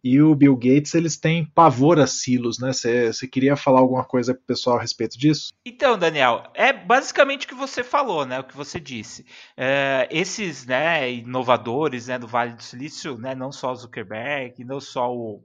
e 0.03 0.21
o 0.21 0.33
Bill 0.33 0.55
Gates 0.55 0.93
eles 0.93 1.17
têm 1.17 1.45
pavor 1.45 1.99
a 1.99 2.07
silos, 2.07 2.59
né? 2.59 2.71
Você 2.71 3.27
queria 3.27 3.55
falar 3.55 3.79
alguma 3.79 4.03
coisa 4.03 4.33
para 4.33 4.41
o 4.41 4.45
pessoal 4.45 4.77
a 4.77 4.81
respeito 4.81 5.17
disso? 5.17 5.49
Então, 5.65 5.97
Daniel, 5.97 6.43
é 6.53 6.71
basicamente 6.71 7.45
o 7.45 7.49
que 7.49 7.55
você 7.55 7.83
falou, 7.83 8.25
né? 8.25 8.39
O 8.39 8.43
que 8.43 8.55
você 8.55 8.79
disse. 8.79 9.25
É, 9.57 10.07
esses, 10.11 10.65
né? 10.65 11.11
Inovadores, 11.11 12.07
né? 12.07 12.17
Do 12.17 12.27
Vale 12.27 12.53
do 12.53 12.63
Silício, 12.63 13.17
né? 13.17 13.35
Não 13.35 13.51
só 13.51 13.71
o 13.71 13.75
Zuckerberg, 13.75 14.63
não 14.63 14.79
só 14.79 15.13
o 15.13 15.43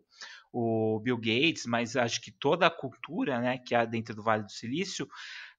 o 0.57 1.01
Bill 1.01 1.17
Gates, 1.17 1.67
mas 1.67 1.97
acho 1.97 2.21
que 2.21 2.31
toda 2.31 2.65
a 2.65 2.71
cultura 2.71 3.41
né, 3.41 3.59
que 3.59 3.75
há 3.75 3.85
dentro 3.85 4.15
do 4.15 4.23
Vale 4.23 4.45
do 4.45 4.53
Silício 4.53 5.09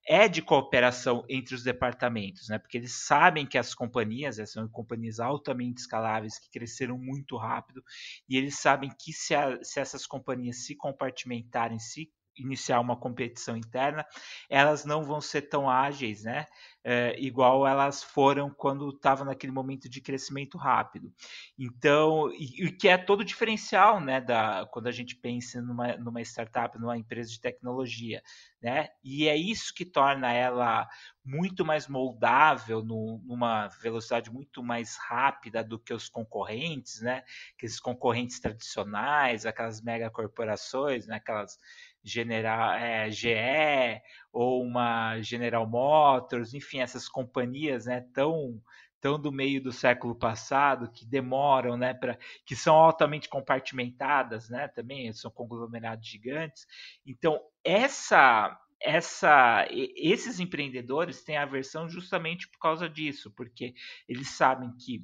é 0.07 0.27
de 0.27 0.41
cooperação 0.41 1.25
entre 1.27 1.55
os 1.55 1.63
departamentos, 1.63 2.47
né? 2.47 2.59
Porque 2.59 2.77
eles 2.77 2.93
sabem 2.93 3.45
que 3.45 3.57
as 3.57 3.73
companhias 3.73 4.37
são 4.49 4.67
companhias 4.67 5.19
altamente 5.19 5.81
escaláveis 5.81 6.37
que 6.37 6.49
cresceram 6.49 6.97
muito 6.97 7.35
rápido 7.37 7.83
e 8.29 8.37
eles 8.37 8.59
sabem 8.59 8.89
que 8.99 9.11
se, 9.11 9.33
a, 9.33 9.57
se 9.63 9.79
essas 9.79 10.05
companhias 10.05 10.65
se 10.65 10.75
compartimentarem, 10.75 11.79
se 11.79 12.11
iniciar 12.37 12.79
uma 12.79 12.95
competição 12.95 13.55
interna, 13.55 14.05
elas 14.49 14.85
não 14.85 15.03
vão 15.03 15.21
ser 15.21 15.43
tão 15.43 15.69
ágeis, 15.69 16.23
né? 16.23 16.45
É, 16.87 17.15
igual 17.19 17.65
elas 17.65 18.03
foram 18.03 18.51
quando 18.51 18.89
estava 18.89 19.25
naquele 19.25 19.51
momento 19.51 19.89
de 19.89 19.99
crescimento 19.99 20.55
rápido. 20.55 21.11
Então, 21.57 22.31
e, 22.31 22.71
que 22.71 22.87
é 22.87 22.95
todo 22.95 23.25
diferencial, 23.25 23.99
né, 23.99 24.21
da, 24.21 24.67
quando 24.71 24.85
a 24.85 24.91
gente 24.91 25.15
pensa 25.15 25.59
numa, 25.63 25.97
numa 25.97 26.21
startup, 26.21 26.77
numa 26.77 26.95
empresa 26.95 27.31
de 27.31 27.41
tecnologia, 27.41 28.21
né? 28.61 28.89
E 29.03 29.27
é 29.27 29.35
isso 29.35 29.73
que 29.73 29.83
torna 29.83 30.31
ela 30.31 30.87
muito 31.23 31.65
mais 31.65 31.87
moldável, 31.87 32.83
no, 32.83 33.19
numa 33.25 33.67
velocidade 33.67 34.31
muito 34.31 34.63
mais 34.63 34.95
rápida 34.95 35.63
do 35.63 35.79
que 35.79 35.93
os 35.93 36.07
concorrentes, 36.07 37.01
né? 37.01 37.23
Aqueles 37.55 37.79
concorrentes 37.79 38.39
tradicionais, 38.39 39.45
aquelas 39.45 39.81
megacorporações, 39.81 41.07
né? 41.07 41.15
Aquelas 41.15 41.57
General, 42.05 42.73
é, 42.73 43.09
GE 43.09 44.01
ou 44.31 44.63
uma 44.63 45.19
General 45.21 45.67
Motors, 45.67 46.53
enfim, 46.53 46.79
essas 46.79 47.09
companhias 47.09 47.87
né, 47.87 48.05
tão, 48.13 48.61
tão 49.01 49.19
do 49.19 49.31
meio 49.31 49.61
do 49.61 49.71
século 49.71 50.15
passado 50.15 50.91
que 50.91 51.05
demoram, 51.05 51.75
né, 51.75 51.97
que 52.45 52.55
são 52.55 52.75
altamente 52.75 53.27
compartimentadas, 53.27 54.49
né, 54.49 54.67
também 54.67 55.11
são 55.13 55.31
conglomerados 55.31 56.07
gigantes. 56.07 56.67
Então 57.05 57.41
essa 57.63 58.55
essa 58.79 59.65
esses 59.71 60.39
empreendedores 60.39 61.23
têm 61.23 61.37
aversão 61.37 61.89
justamente 61.89 62.47
por 62.47 62.59
causa 62.59 62.87
disso, 62.87 63.31
porque 63.31 63.73
eles 64.07 64.29
sabem 64.29 64.71
que 64.77 65.03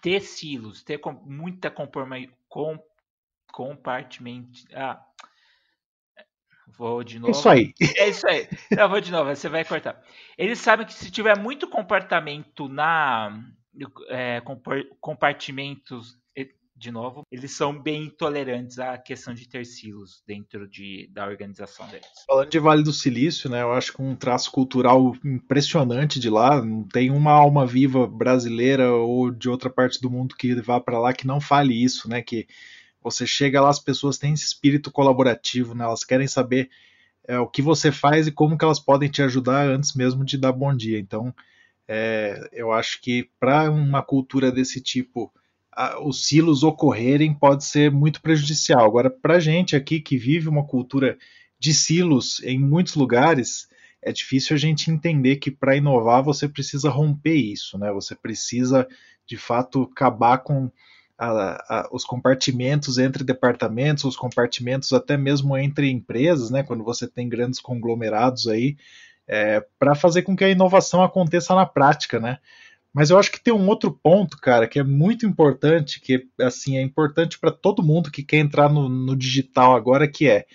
ter 0.00 0.20
silos, 0.20 0.82
ter 0.82 0.98
muita 1.22 1.70
compartimento, 3.52 4.64
ah, 4.74 5.05
Vou 6.66 7.02
de 7.02 7.18
novo. 7.18 7.32
Isso 7.32 7.48
aí. 7.48 7.72
É 7.96 8.08
isso 8.08 8.26
aí. 8.28 8.48
Eu 8.70 8.88
vou 8.88 9.00
de 9.00 9.10
novo, 9.10 9.34
você 9.34 9.48
vai 9.48 9.64
cortar. 9.64 10.02
Eles 10.36 10.58
sabem 10.58 10.86
que 10.86 10.94
se 10.94 11.10
tiver 11.10 11.38
muito 11.38 11.68
comportamento 11.68 12.68
na 12.68 13.42
é, 14.08 14.42
compartimentos, 15.00 16.18
de 16.76 16.90
novo, 16.90 17.22
eles 17.32 17.52
são 17.52 17.76
bem 17.80 18.04
intolerantes 18.04 18.78
à 18.78 18.98
questão 18.98 19.32
de 19.32 19.48
ter 19.48 19.64
silos 19.64 20.22
dentro 20.26 20.68
de, 20.68 21.08
da 21.10 21.26
organização 21.26 21.88
deles. 21.88 22.06
Falando 22.26 22.50
de 22.50 22.58
Vale 22.58 22.82
do 22.82 22.92
Silício, 22.92 23.48
né, 23.48 23.62
eu 23.62 23.72
acho 23.72 23.94
que 23.94 24.02
um 24.02 24.14
traço 24.14 24.50
cultural 24.52 25.16
impressionante 25.24 26.20
de 26.20 26.28
lá, 26.28 26.62
não 26.62 26.84
tem 26.84 27.10
uma 27.10 27.32
alma 27.32 27.66
viva 27.66 28.06
brasileira 28.06 28.92
ou 28.92 29.30
de 29.30 29.48
outra 29.48 29.70
parte 29.70 30.00
do 30.00 30.10
mundo 30.10 30.36
que 30.36 30.54
vá 30.60 30.78
para 30.78 30.98
lá 30.98 31.14
que 31.14 31.26
não 31.26 31.40
fale 31.40 31.82
isso, 31.82 32.08
né, 32.08 32.20
que 32.20 32.46
você 33.06 33.24
chega 33.24 33.60
lá, 33.60 33.68
as 33.68 33.78
pessoas 33.78 34.18
têm 34.18 34.32
esse 34.32 34.44
espírito 34.44 34.90
colaborativo, 34.90 35.76
né? 35.76 35.84
elas 35.84 36.02
querem 36.02 36.26
saber 36.26 36.68
é, 37.28 37.38
o 37.38 37.46
que 37.46 37.62
você 37.62 37.92
faz 37.92 38.26
e 38.26 38.32
como 38.32 38.58
que 38.58 38.64
elas 38.64 38.80
podem 38.80 39.08
te 39.08 39.22
ajudar 39.22 39.68
antes 39.68 39.94
mesmo 39.94 40.24
de 40.24 40.36
dar 40.36 40.50
bom 40.50 40.74
dia. 40.74 40.98
Então, 40.98 41.32
é, 41.86 42.48
eu 42.52 42.72
acho 42.72 43.00
que 43.00 43.30
para 43.38 43.70
uma 43.70 44.02
cultura 44.02 44.50
desse 44.50 44.80
tipo, 44.80 45.32
a, 45.70 46.04
os 46.04 46.26
silos 46.26 46.64
ocorrerem 46.64 47.32
pode 47.32 47.64
ser 47.64 47.92
muito 47.92 48.20
prejudicial. 48.20 48.84
Agora, 48.84 49.08
para 49.08 49.36
a 49.36 49.40
gente 49.40 49.76
aqui 49.76 50.00
que 50.00 50.16
vive 50.16 50.48
uma 50.48 50.66
cultura 50.66 51.16
de 51.60 51.72
silos 51.72 52.42
em 52.42 52.58
muitos 52.58 52.96
lugares, 52.96 53.68
é 54.02 54.10
difícil 54.10 54.56
a 54.56 54.58
gente 54.58 54.90
entender 54.90 55.36
que 55.36 55.52
para 55.52 55.76
inovar 55.76 56.24
você 56.24 56.48
precisa 56.48 56.90
romper 56.90 57.36
isso, 57.36 57.78
né? 57.78 57.92
Você 57.92 58.16
precisa 58.16 58.84
de 59.24 59.36
fato 59.36 59.88
acabar 59.92 60.38
com 60.38 60.72
a, 61.18 61.28
a, 61.68 61.88
os 61.92 62.04
compartimentos 62.04 62.98
entre 62.98 63.24
departamentos, 63.24 64.04
os 64.04 64.16
compartimentos 64.16 64.92
até 64.92 65.16
mesmo 65.16 65.56
entre 65.56 65.90
empresas, 65.90 66.50
né, 66.50 66.62
quando 66.62 66.84
você 66.84 67.06
tem 67.08 67.28
grandes 67.28 67.60
conglomerados 67.60 68.46
aí, 68.46 68.76
é, 69.26 69.64
para 69.78 69.94
fazer 69.94 70.22
com 70.22 70.36
que 70.36 70.44
a 70.44 70.50
inovação 70.50 71.02
aconteça 71.02 71.54
na 71.54 71.66
prática, 71.66 72.20
né? 72.20 72.38
Mas 72.92 73.10
eu 73.10 73.18
acho 73.18 73.30
que 73.30 73.42
tem 73.42 73.52
um 73.52 73.68
outro 73.68 73.90
ponto, 73.90 74.38
cara, 74.38 74.66
que 74.66 74.78
é 74.78 74.82
muito 74.82 75.26
importante, 75.26 76.00
que 76.00 76.26
assim 76.40 76.78
é 76.78 76.82
importante 76.82 77.38
para 77.38 77.50
todo 77.50 77.82
mundo 77.82 78.10
que 78.10 78.22
quer 78.22 78.38
entrar 78.38 78.70
no, 78.70 78.88
no 78.88 79.14
digital 79.14 79.74
agora, 79.74 80.08
que 80.08 80.28
é 80.28 80.46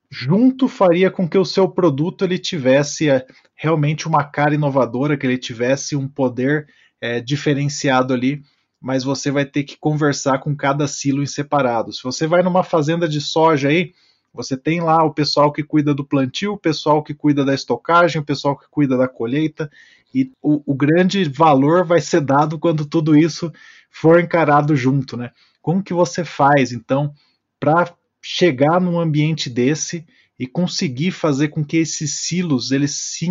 junto 0.08 0.68
faria 0.68 1.10
com 1.10 1.28
que 1.28 1.36
o 1.36 1.44
seu 1.44 1.68
produto 1.68 2.24
ele 2.24 2.38
tivesse 2.38 3.10
é, 3.10 3.26
realmente 3.56 4.06
uma 4.06 4.22
cara 4.22 4.54
inovadora, 4.54 5.16
que 5.16 5.26
ele 5.26 5.36
tivesse 5.36 5.96
um 5.96 6.06
poder 6.06 6.68
é, 7.00 7.20
diferenciado 7.20 8.14
ali, 8.14 8.40
mas 8.80 9.02
você 9.02 9.30
vai 9.30 9.44
ter 9.44 9.64
que 9.64 9.76
conversar 9.76 10.38
com 10.38 10.54
cada 10.54 10.86
silo 10.86 11.22
em 11.22 11.26
separado. 11.26 11.92
Se 11.92 12.02
você 12.02 12.26
vai 12.26 12.42
numa 12.42 12.62
fazenda 12.62 13.08
de 13.08 13.20
soja 13.20 13.68
aí, 13.68 13.92
você 14.32 14.56
tem 14.56 14.80
lá 14.80 15.02
o 15.04 15.12
pessoal 15.12 15.52
que 15.52 15.62
cuida 15.62 15.94
do 15.94 16.04
plantio, 16.04 16.52
o 16.52 16.58
pessoal 16.58 17.02
que 17.02 17.14
cuida 17.14 17.44
da 17.44 17.54
estocagem, 17.54 18.20
o 18.20 18.24
pessoal 18.24 18.56
que 18.56 18.66
cuida 18.70 18.96
da 18.96 19.08
colheita, 19.08 19.70
e 20.14 20.30
o, 20.40 20.62
o 20.64 20.74
grande 20.74 21.24
valor 21.24 21.84
vai 21.84 22.00
ser 22.00 22.20
dado 22.20 22.58
quando 22.58 22.86
tudo 22.86 23.16
isso 23.16 23.52
for 23.90 24.20
encarado 24.20 24.76
junto, 24.76 25.16
né? 25.16 25.32
Como 25.60 25.82
que 25.82 25.92
você 25.92 26.24
faz, 26.24 26.72
então, 26.72 27.12
para 27.58 27.92
chegar 28.22 28.80
num 28.80 28.98
ambiente 28.98 29.50
desse 29.50 30.06
e 30.38 30.46
conseguir 30.46 31.10
fazer 31.10 31.48
com 31.48 31.64
que 31.64 31.76
esses 31.78 32.12
silos 32.12 32.70
eles 32.70 32.92
se, 32.92 33.26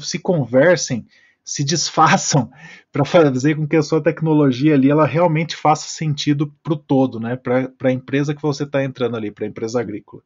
se 0.00 0.18
conversem, 0.18 1.06
se 1.44 1.62
desfaçam, 1.64 2.50
para 2.90 3.04
fazer 3.04 3.56
com 3.56 3.66
que 3.66 3.76
a 3.76 3.82
sua 3.82 4.02
tecnologia 4.02 4.74
ali 4.74 4.90
ela 4.90 5.06
realmente 5.06 5.54
faça 5.56 5.88
sentido 5.88 6.52
para 6.62 6.72
o 6.72 6.76
todo, 6.76 7.20
né? 7.20 7.36
Para 7.36 7.70
a 7.82 7.92
empresa 7.92 8.34
que 8.34 8.42
você 8.42 8.62
está 8.62 8.82
entrando 8.82 9.16
ali, 9.16 9.30
para 9.30 9.44
a 9.44 9.48
empresa 9.48 9.80
agrícola. 9.80 10.22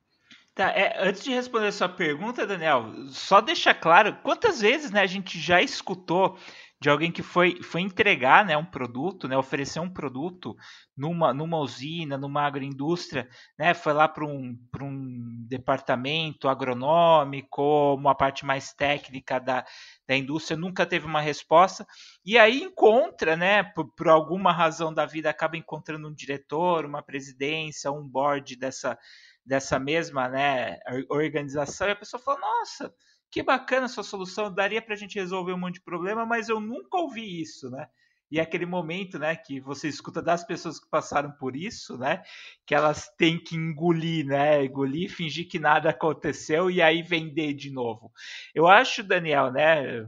Tá, 0.55 0.71
é, 0.71 0.97
antes 1.09 1.23
de 1.23 1.31
responder 1.31 1.69
a 1.69 1.73
sua 1.73 1.89
pergunta, 1.89 2.45
Daniel, 2.45 2.93
só 3.11 3.41
deixar 3.41 3.75
claro 3.75 4.17
quantas 4.25 4.61
vezes 4.61 4.91
né, 4.91 5.01
a 5.01 5.07
gente 5.07 5.39
já 5.39 5.63
escutou 5.63 6.37
de 6.80 6.88
alguém 6.88 7.11
que 7.11 7.23
foi, 7.23 7.61
foi 7.62 7.80
entregar 7.80 8.44
né, 8.44 8.56
um 8.56 8.64
produto, 8.64 9.26
né, 9.26 9.37
oferecer 9.37 9.80
um 9.80 9.90
produto 9.90 10.54
numa, 10.97 11.35
numa 11.35 11.58
usina, 11.58 12.16
numa 12.16 12.42
agroindústria, 12.42 13.28
né, 13.58 13.75
foi 13.75 13.92
lá 13.92 14.06
para 14.06 14.25
um, 14.25 14.56
um 14.80 15.47
departamento 15.49 16.49
agronômico, 16.49 17.94
uma 17.94 18.14
parte 18.14 18.47
mais 18.47 18.73
técnica 18.73 19.40
da, 19.40 19.64
da 20.06 20.16
indústria, 20.16 20.56
nunca 20.56 20.87
teve 20.87 21.04
uma 21.04 21.20
resposta, 21.20 21.85
e 22.25 22.38
aí 22.38 22.62
encontra, 22.62 23.37
né, 23.37 23.64
por, 23.64 23.92
por 23.94 24.08
alguma 24.08 24.52
razão 24.52 24.94
da 24.94 25.04
vida, 25.04 25.28
acaba 25.28 25.56
encontrando 25.56 26.08
um 26.08 26.14
diretor, 26.14 26.85
uma 26.85 27.02
presidência, 27.02 27.90
um 27.90 28.06
board 28.06 28.56
dessa 28.56 28.97
dessa 29.44 29.78
mesma 29.78 30.28
né, 30.28 30.78
organização, 31.08 31.88
e 31.88 31.92
a 31.92 31.97
pessoa 31.97 32.23
fala, 32.23 32.38
nossa, 32.38 32.92
que 33.30 33.42
bacana 33.42 33.87
essa 33.87 34.02
solução, 34.02 34.52
daria 34.52 34.82
para 34.82 34.94
a 34.94 34.97
gente 34.97 35.18
resolver 35.18 35.52
um 35.52 35.58
monte 35.58 35.75
de 35.75 35.82
problema, 35.82 36.25
mas 36.26 36.49
eu 36.49 36.61
nunca 36.61 36.97
ouvi 36.99 37.40
isso, 37.40 37.70
né? 37.70 37.88
E 38.30 38.38
é 38.38 38.42
aquele 38.42 38.66
momento, 38.66 39.18
né, 39.18 39.35
que 39.35 39.58
você 39.58 39.88
escuta 39.88 40.20
das 40.20 40.44
pessoas 40.44 40.78
que 40.78 40.88
passaram 40.90 41.32
por 41.32 41.56
isso, 41.56 41.97
né, 41.97 42.23
que 42.66 42.75
elas 42.75 43.08
têm 43.16 43.42
que 43.42 43.56
engolir, 43.56 44.26
né, 44.26 44.64
engolir, 44.64 45.11
fingir 45.11 45.49
que 45.49 45.58
nada 45.58 45.90
aconteceu 45.90 46.70
e 46.70 46.82
aí 46.82 47.02
vender 47.02 47.54
de 47.54 47.70
novo. 47.70 48.12
Eu 48.54 48.66
acho, 48.66 49.02
Daniel, 49.02 49.50
né, 49.50 50.06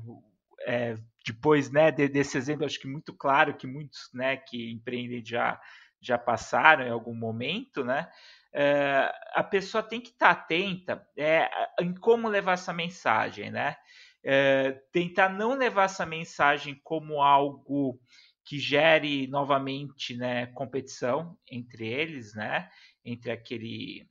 é, 0.66 0.96
depois, 1.26 1.70
né, 1.70 1.90
desse 1.90 2.36
exemplo, 2.36 2.66
acho 2.66 2.78
que 2.80 2.88
muito 2.88 3.14
claro 3.14 3.56
que 3.56 3.66
muitos, 3.66 4.10
né, 4.12 4.36
que 4.36 4.70
empreendem 4.70 5.24
já 5.24 5.60
já 6.02 6.16
passaram 6.16 6.86
em 6.86 6.90
algum 6.90 7.14
momento, 7.14 7.84
né, 7.84 8.08
é, 8.52 9.12
a 9.33 9.45
pessoa 9.45 9.83
tem 9.83 10.00
que 10.00 10.11
estar 10.11 10.30
atenta 10.30 11.07
é, 11.16 11.49
em 11.80 11.95
como 11.95 12.28
levar 12.28 12.52
essa 12.52 12.73
mensagem, 12.73 13.50
né? 13.50 13.76
É, 14.23 14.73
tentar 14.92 15.30
não 15.30 15.57
levar 15.57 15.85
essa 15.85 16.04
mensagem 16.04 16.78
como 16.85 17.23
algo 17.23 17.99
que 18.45 18.59
gere 18.59 19.26
novamente 19.28 20.16
né, 20.16 20.47
competição 20.49 21.38
entre 21.50 21.87
eles, 21.87 22.35
né? 22.35 22.69
Entre 23.04 23.30
aquele, 23.30 24.07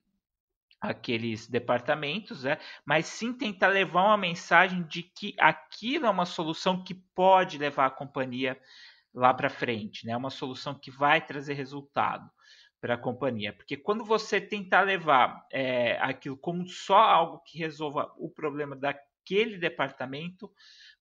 aqueles 0.81 1.47
departamentos, 1.47 2.43
né? 2.43 2.57
mas 2.85 3.05
sim 3.05 3.33
tentar 3.33 3.67
levar 3.67 4.05
uma 4.05 4.17
mensagem 4.17 4.83
de 4.83 5.03
que 5.03 5.35
aquilo 5.37 6.05
é 6.05 6.09
uma 6.09 6.25
solução 6.25 6.83
que 6.83 6.95
pode 7.13 7.57
levar 7.57 7.87
a 7.87 7.91
companhia 7.91 8.59
lá 9.13 9.33
para 9.33 9.49
frente, 9.49 10.07
né? 10.07 10.15
Uma 10.15 10.29
solução 10.29 10.73
que 10.73 10.89
vai 10.89 11.19
trazer 11.23 11.53
resultado 11.53 12.29
para 12.81 12.95
a 12.95 12.97
companhia. 12.97 13.53
Porque 13.53 13.75
quando 13.77 14.03
você 14.03 14.39
tentar 14.39 14.81
levar 14.81 15.45
é, 15.51 15.97
aquilo 16.01 16.37
como 16.37 16.67
só 16.67 16.97
algo 16.97 17.39
que 17.39 17.57
resolva 17.57 18.13
o 18.17 18.29
problema 18.29 18.75
daquele 18.75 19.57
departamento, 19.57 20.51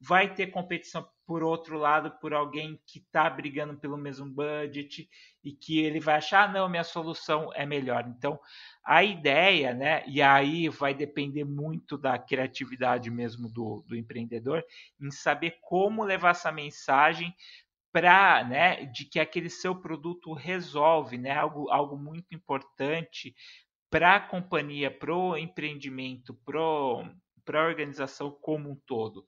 vai 0.01 0.33
ter 0.33 0.49
competição 0.49 1.09
por 1.27 1.43
outro 1.43 1.77
lado 1.77 2.11
por 2.21 2.33
alguém 2.33 2.81
que 2.87 3.01
está 3.01 3.29
brigando 3.29 3.77
pelo 3.77 3.99
mesmo 3.99 4.31
budget 4.31 5.09
e 5.45 5.53
que 5.53 5.79
ele 5.79 6.01
vai 6.01 6.17
achar, 6.17 6.49
ah, 6.49 6.53
não, 6.53 6.69
minha 6.69 6.85
solução 6.85 7.51
é 7.55 7.67
melhor. 7.67 8.07
Então, 8.09 8.41
a 8.83 9.05
ideia, 9.05 9.75
né, 9.75 10.03
e 10.07 10.23
aí 10.23 10.69
vai 10.69 10.95
depender 10.95 11.45
muito 11.45 11.99
da 11.99 12.19
criatividade 12.19 13.11
mesmo 13.11 13.49
do, 13.49 13.85
do 13.87 13.95
empreendedor, 13.95 14.65
em 14.99 15.11
saber 15.11 15.59
como 15.61 16.03
levar 16.03 16.31
essa 16.31 16.51
mensagem 16.51 17.35
para, 17.99 18.45
né, 18.45 18.85
de 18.85 19.05
que 19.05 19.19
aquele 19.19 19.51
seu 19.51 19.75
produto 19.75 20.33
resolve, 20.33 21.19
né, 21.19 21.33
algo, 21.33 21.69
algo 21.69 21.99
muito 21.99 22.33
importante 22.33 23.35
para 23.91 24.15
a 24.15 24.21
companhia, 24.21 24.89
para 24.89 25.13
o 25.13 25.37
empreendimento, 25.37 26.33
para 26.45 27.61
a 27.61 27.67
organização 27.67 28.31
como 28.31 28.71
um 28.71 28.77
todo. 28.87 29.27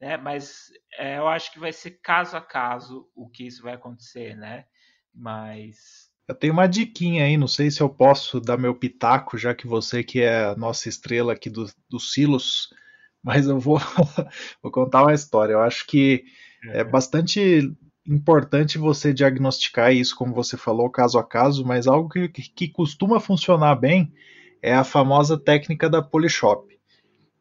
Né? 0.00 0.16
Mas 0.16 0.68
é, 0.96 1.18
eu 1.18 1.26
acho 1.26 1.52
que 1.52 1.58
vai 1.58 1.72
ser 1.72 1.98
caso 2.00 2.36
a 2.36 2.40
caso 2.40 3.10
o 3.12 3.28
que 3.28 3.44
isso 3.44 3.60
vai 3.60 3.74
acontecer, 3.74 4.36
né? 4.36 4.66
Mas 5.12 6.08
eu 6.28 6.34
tenho 6.34 6.52
uma 6.52 6.68
diquinha 6.68 7.24
aí, 7.24 7.36
não 7.36 7.48
sei 7.48 7.72
se 7.72 7.80
eu 7.80 7.90
posso 7.90 8.40
dar 8.40 8.56
meu 8.56 8.74
pitaco, 8.74 9.36
já 9.36 9.52
que 9.52 9.66
você 9.66 10.04
que 10.04 10.20
é 10.20 10.44
a 10.44 10.56
nossa 10.56 10.88
estrela 10.88 11.32
aqui 11.32 11.50
dos 11.50 11.74
do 11.90 11.98
Silos, 11.98 12.68
mas 13.20 13.48
eu 13.48 13.58
vou, 13.58 13.78
vou 14.62 14.70
contar 14.70 15.02
uma 15.02 15.12
história. 15.12 15.54
Eu 15.54 15.60
acho 15.60 15.84
que 15.86 16.24
é, 16.66 16.78
é 16.80 16.84
bastante 16.84 17.74
importante 18.06 18.78
você 18.78 19.12
diagnosticar 19.12 19.92
isso, 19.92 20.16
como 20.16 20.34
você 20.34 20.56
falou, 20.56 20.90
caso 20.90 21.18
a 21.18 21.24
caso, 21.24 21.64
mas 21.64 21.86
algo 21.86 22.08
que, 22.08 22.28
que 22.28 22.68
costuma 22.68 23.20
funcionar 23.20 23.76
bem 23.76 24.12
é 24.60 24.74
a 24.74 24.84
famosa 24.84 25.38
técnica 25.38 25.88
da 25.88 26.02
Polishop. 26.02 26.76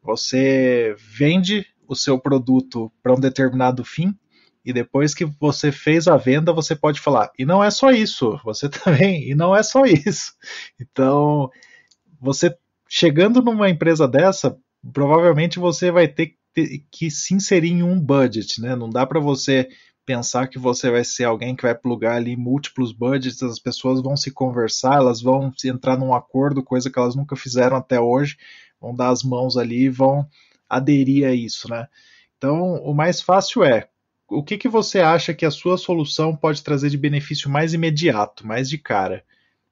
Você 0.01 0.95
vende 0.97 1.65
o 1.87 1.95
seu 1.95 2.19
produto 2.19 2.91
para 3.03 3.13
um 3.13 3.19
determinado 3.19 3.83
fim 3.83 4.15
e 4.63 4.71
depois 4.71 5.13
que 5.13 5.25
você 5.25 5.71
fez 5.71 6.07
a 6.07 6.17
venda, 6.17 6.53
você 6.53 6.75
pode 6.75 6.99
falar, 6.99 7.31
e 7.37 7.45
não 7.45 7.63
é 7.63 7.71
só 7.71 7.91
isso, 7.91 8.39
você 8.43 8.69
também, 8.69 9.29
e 9.29 9.35
não 9.35 9.55
é 9.55 9.63
só 9.63 9.85
isso. 9.85 10.33
Então, 10.79 11.49
você 12.19 12.55
chegando 12.87 13.41
numa 13.41 13.69
empresa 13.69 14.07
dessa, 14.07 14.55
provavelmente 14.93 15.57
você 15.57 15.91
vai 15.91 16.07
ter 16.07 16.35
que 16.91 17.09
se 17.09 17.33
inserir 17.33 17.69
em 17.69 17.83
um 17.83 17.99
budget, 17.99 18.59
né? 18.61 18.75
Não 18.75 18.89
dá 18.89 19.05
para 19.05 19.19
você 19.19 19.69
pensar 20.11 20.47
que 20.47 20.59
você 20.59 20.91
vai 20.91 21.05
ser 21.05 21.23
alguém 21.23 21.55
que 21.55 21.63
vai 21.63 21.73
plugar 21.73 22.17
ali 22.17 22.35
múltiplos 22.35 22.91
budgets, 22.91 23.41
as 23.41 23.57
pessoas 23.57 24.01
vão 24.01 24.17
se 24.17 24.29
conversar, 24.29 24.95
elas 24.95 25.21
vão 25.21 25.53
entrar 25.63 25.97
num 25.97 26.13
acordo, 26.13 26.61
coisa 26.61 26.89
que 26.89 26.99
elas 26.99 27.15
nunca 27.15 27.33
fizeram 27.37 27.77
até 27.77 27.97
hoje, 27.97 28.37
vão 28.79 28.93
dar 28.93 29.07
as 29.07 29.23
mãos 29.23 29.55
ali 29.55 29.83
e 29.83 29.89
vão 29.89 30.27
aderir 30.69 31.25
a 31.25 31.33
isso, 31.33 31.69
né? 31.69 31.87
Então, 32.37 32.75
o 32.83 32.93
mais 32.93 33.21
fácil 33.21 33.63
é 33.63 33.87
o 34.27 34.43
que, 34.43 34.57
que 34.57 34.67
você 34.67 34.99
acha 34.99 35.33
que 35.33 35.45
a 35.45 35.51
sua 35.51 35.77
solução 35.77 36.35
pode 36.35 36.61
trazer 36.61 36.89
de 36.89 36.97
benefício 36.97 37.49
mais 37.49 37.73
imediato, 37.73 38.45
mais 38.45 38.67
de 38.69 38.77
cara? 38.77 39.23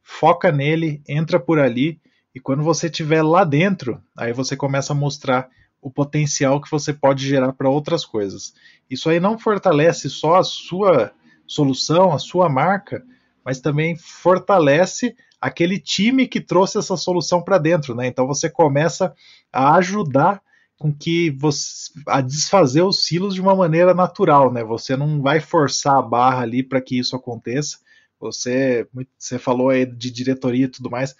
Foca 0.01 0.53
nele, 0.53 1.01
entra 1.05 1.37
por 1.37 1.59
ali 1.59 1.99
e 2.33 2.39
quando 2.39 2.63
você 2.63 2.87
estiver 2.87 3.23
lá 3.23 3.43
dentro, 3.43 4.01
aí 4.17 4.31
você 4.31 4.55
começa 4.55 4.93
a 4.93 4.95
mostrar 4.95 5.49
o 5.81 5.89
potencial 5.89 6.61
que 6.61 6.69
você 6.69 6.93
pode 6.93 7.25
gerar 7.25 7.53
para 7.53 7.69
outras 7.69 8.05
coisas. 8.05 8.53
Isso 8.89 9.09
aí 9.09 9.19
não 9.19 9.37
fortalece 9.37 10.09
só 10.09 10.35
a 10.35 10.43
sua 10.43 11.11
solução, 11.47 12.11
a 12.13 12.19
sua 12.19 12.49
marca, 12.49 13.03
mas 13.43 13.59
também 13.59 13.95
fortalece 13.95 15.15
aquele 15.39 15.79
time 15.79 16.27
que 16.27 16.41
trouxe 16.41 16.77
essa 16.77 16.97
solução 16.97 17.41
para 17.41 17.57
dentro, 17.57 17.95
né? 17.95 18.07
Então 18.07 18.27
você 18.27 18.49
começa 18.49 19.13
a 19.51 19.75
ajudar 19.75 20.41
com 20.77 20.93
que 20.93 21.29
você 21.31 21.91
a 22.07 22.21
desfazer 22.21 22.81
os 22.81 23.03
silos 23.03 23.33
de 23.33 23.41
uma 23.41 23.55
maneira 23.55 23.93
natural, 23.93 24.51
né? 24.51 24.63
Você 24.63 24.95
não 24.95 25.21
vai 25.21 25.39
forçar 25.39 25.95
a 25.95 26.01
barra 26.01 26.41
ali 26.41 26.63
para 26.63 26.81
que 26.81 26.97
isso 26.97 27.15
aconteça. 27.15 27.79
Você, 28.19 28.87
você 29.17 29.39
falou 29.39 29.69
aí 29.69 29.85
de 29.85 30.11
diretoria 30.11 30.65
e 30.65 30.69
tudo 30.69 30.89
mais 30.89 31.15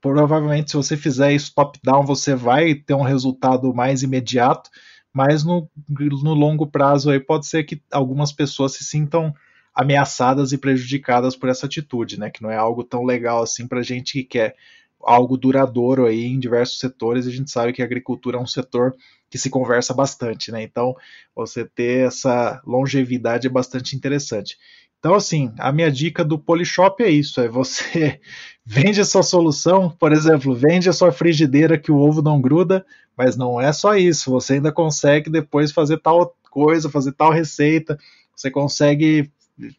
provavelmente 0.00 0.70
se 0.70 0.76
você 0.76 0.96
fizer 0.96 1.32
isso 1.32 1.52
top-down, 1.54 2.04
você 2.04 2.34
vai 2.34 2.74
ter 2.74 2.94
um 2.94 3.02
resultado 3.02 3.72
mais 3.74 4.02
imediato, 4.02 4.70
mas 5.12 5.44
no, 5.44 5.68
no 5.88 6.34
longo 6.34 6.66
prazo 6.66 7.10
aí 7.10 7.20
pode 7.20 7.46
ser 7.46 7.64
que 7.64 7.82
algumas 7.90 8.32
pessoas 8.32 8.74
se 8.74 8.84
sintam 8.84 9.34
ameaçadas 9.74 10.52
e 10.52 10.58
prejudicadas 10.58 11.36
por 11.36 11.48
essa 11.48 11.66
atitude, 11.66 12.18
né? 12.18 12.30
Que 12.30 12.42
não 12.42 12.50
é 12.50 12.56
algo 12.56 12.82
tão 12.82 13.04
legal 13.04 13.42
assim 13.42 13.66
para 13.66 13.82
gente 13.82 14.12
que 14.12 14.24
quer 14.24 14.56
algo 15.00 15.36
duradouro 15.36 16.06
aí 16.06 16.24
em 16.24 16.38
diversos 16.38 16.78
setores. 16.78 17.26
A 17.26 17.30
gente 17.30 17.50
sabe 17.50 17.72
que 17.72 17.80
a 17.80 17.84
agricultura 17.84 18.36
é 18.36 18.40
um 18.40 18.46
setor 18.46 18.94
que 19.30 19.38
se 19.38 19.50
conversa 19.50 19.94
bastante, 19.94 20.50
né? 20.50 20.62
Então, 20.62 20.96
você 21.34 21.64
ter 21.64 22.06
essa 22.06 22.60
longevidade 22.66 23.46
é 23.46 23.50
bastante 23.50 23.94
interessante. 23.94 24.56
Então, 24.98 25.14
assim, 25.14 25.52
a 25.58 25.70
minha 25.70 25.90
dica 25.90 26.24
do 26.24 26.38
Polishop 26.38 27.02
é 27.02 27.10
isso: 27.10 27.40
é 27.40 27.48
você 27.48 28.20
vende 28.70 29.02
sua 29.02 29.22
solução, 29.22 29.88
por 29.88 30.12
exemplo, 30.12 30.54
vende 30.54 30.90
a 30.90 30.92
sua 30.92 31.10
frigideira 31.10 31.78
que 31.78 31.90
o 31.90 31.96
ovo 31.96 32.20
não 32.20 32.38
gruda, 32.38 32.84
mas 33.16 33.34
não 33.34 33.58
é 33.58 33.72
só 33.72 33.96
isso, 33.96 34.30
você 34.30 34.54
ainda 34.54 34.70
consegue 34.70 35.30
depois 35.30 35.72
fazer 35.72 35.96
tal 36.02 36.36
coisa, 36.50 36.90
fazer 36.90 37.12
tal 37.12 37.32
receita. 37.32 37.98
você 38.36 38.50
consegue 38.50 39.32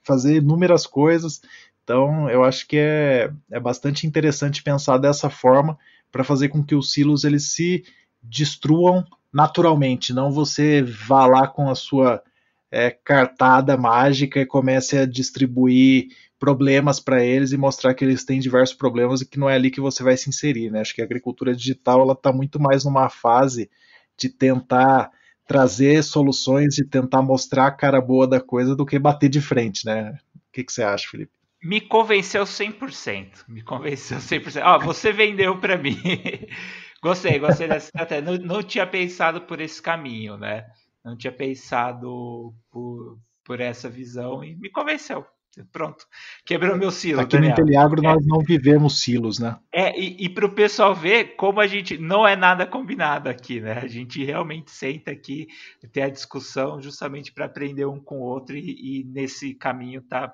fazer 0.04 0.38
inúmeras 0.38 0.88
coisas. 0.88 1.39
Então, 1.84 2.28
eu 2.32 2.43
acho 2.43 2.67
que 2.67 2.78
é, 2.78 3.32
é 3.52 3.60
bastante 3.60 4.08
interessante 4.08 4.63
pensar 4.63 4.97
dessa 4.97 5.30
forma 5.30 5.78
para 6.12 6.23
fazer 6.23 6.49
com 6.49 6.63
que 6.63 6.73
os 6.73 6.91
silos 6.91 7.23
eles 7.23 7.52
se 7.52 7.84
destruam 8.23 9.06
naturalmente, 9.32 10.13
não 10.13 10.32
você 10.32 10.82
vá 10.82 11.28
lá 11.28 11.47
com 11.47 11.69
a 11.69 11.75
sua 11.75 12.23
é, 12.72 12.92
cartada 12.92 13.78
mágica 13.78 14.40
e 14.40 14.46
comece 14.46 14.98
a 14.98 15.06
distribuir 15.06 16.08
problemas 16.40 17.00
para 17.00 17.24
eles 17.24 17.52
e 17.52 17.58
mostrar 17.58 17.94
que 17.94 18.06
eles 18.06 18.24
têm 18.24 18.40
diversos 18.40 18.76
problemas 18.76 19.22
e 19.22 19.26
que 19.28 19.38
não 19.38 19.50
é 19.50 19.56
ali 19.56 19.70
que 19.70 19.82
você 19.82 20.02
vai 20.04 20.16
se 20.16 20.30
inserir, 20.30 20.72
né? 20.72 20.80
Acho 20.80 20.96
que 20.96 21.02
a 21.02 21.06
agricultura 21.06 21.54
digital 21.54 22.02
ela 22.02 22.14
está 22.14 22.32
muito 22.32 22.60
mais 22.60 22.86
numa 22.86 23.10
fase 23.10 23.70
de 24.18 24.30
tentar 24.30 25.12
trazer 25.46 26.04
soluções 26.04 26.78
e 26.78 26.88
tentar 26.88 27.22
mostrar 27.22 27.68
a 27.68 27.72
cara 27.72 28.00
boa 28.00 28.28
da 28.28 28.40
coisa 28.40 28.76
do 28.76 28.86
que 28.86 29.00
bater 29.00 29.30
de 29.30 29.42
frente, 29.42 29.86
né? 29.86 30.18
O 30.36 30.52
que, 30.54 30.64
que 30.64 30.72
você 30.72 30.84
acha, 30.84 31.10
Felipe? 31.10 31.32
Me 31.62 31.82
convenceu 31.82 32.44
100%. 32.44 33.46
Me 33.48 33.62
convenceu 33.62 34.18
100%. 34.18 34.62
Ó, 34.64 34.80
você 34.80 35.12
vendeu 35.12 35.58
para 35.60 35.78
mim. 35.78 35.98
gostei, 37.04 37.38
gostei 37.38 37.68
dessa 37.68 37.88
estratégia. 37.88 38.24
Não, 38.24 38.38
não 38.38 38.64
tinha 38.64 38.88
pensado 38.88 39.42
por 39.42 39.60
esse 39.60 39.82
caminho, 39.82 40.38
né? 40.38 40.66
Não 41.04 41.18
tinha 41.18 41.32
pensado 41.32 42.54
por, 42.70 43.20
por 43.44 43.60
essa 43.60 43.90
visão 43.90 44.44
e 44.44 44.56
me 44.56 44.70
convenceu. 44.70 45.26
Pronto, 45.72 46.06
quebrou 46.46 46.78
meu 46.78 46.92
silo. 46.92 47.22
Aqui 47.22 47.36
Daniel. 47.36 47.56
no 47.56 47.62
Inteliagro 47.62 48.00
é. 48.00 48.04
nós 48.04 48.26
não 48.26 48.40
vivemos 48.40 49.02
silos, 49.02 49.40
né? 49.40 49.58
É, 49.74 50.00
e, 50.00 50.26
e 50.26 50.30
para 50.30 50.46
o 50.46 50.54
pessoal 50.54 50.94
ver 50.94 51.36
como 51.36 51.60
a 51.60 51.68
gente 51.68 51.98
não 51.98 52.28
é 52.28 52.36
nada 52.36 52.68
combinado 52.68 53.28
aqui, 53.28 53.60
né? 53.60 53.74
A 53.74 53.88
gente 53.88 54.24
realmente 54.24 54.72
senta 54.72 55.12
aqui, 55.12 55.48
tem 55.92 56.04
a 56.04 56.10
discussão 56.10 56.82
justamente 56.82 57.34
para 57.34 57.46
aprender 57.46 57.86
um 57.86 58.00
com 58.00 58.20
o 58.20 58.24
outro 58.24 58.56
e, 58.56 59.02
e 59.02 59.04
nesse 59.06 59.56
caminho 59.56 60.02
tá 60.04 60.34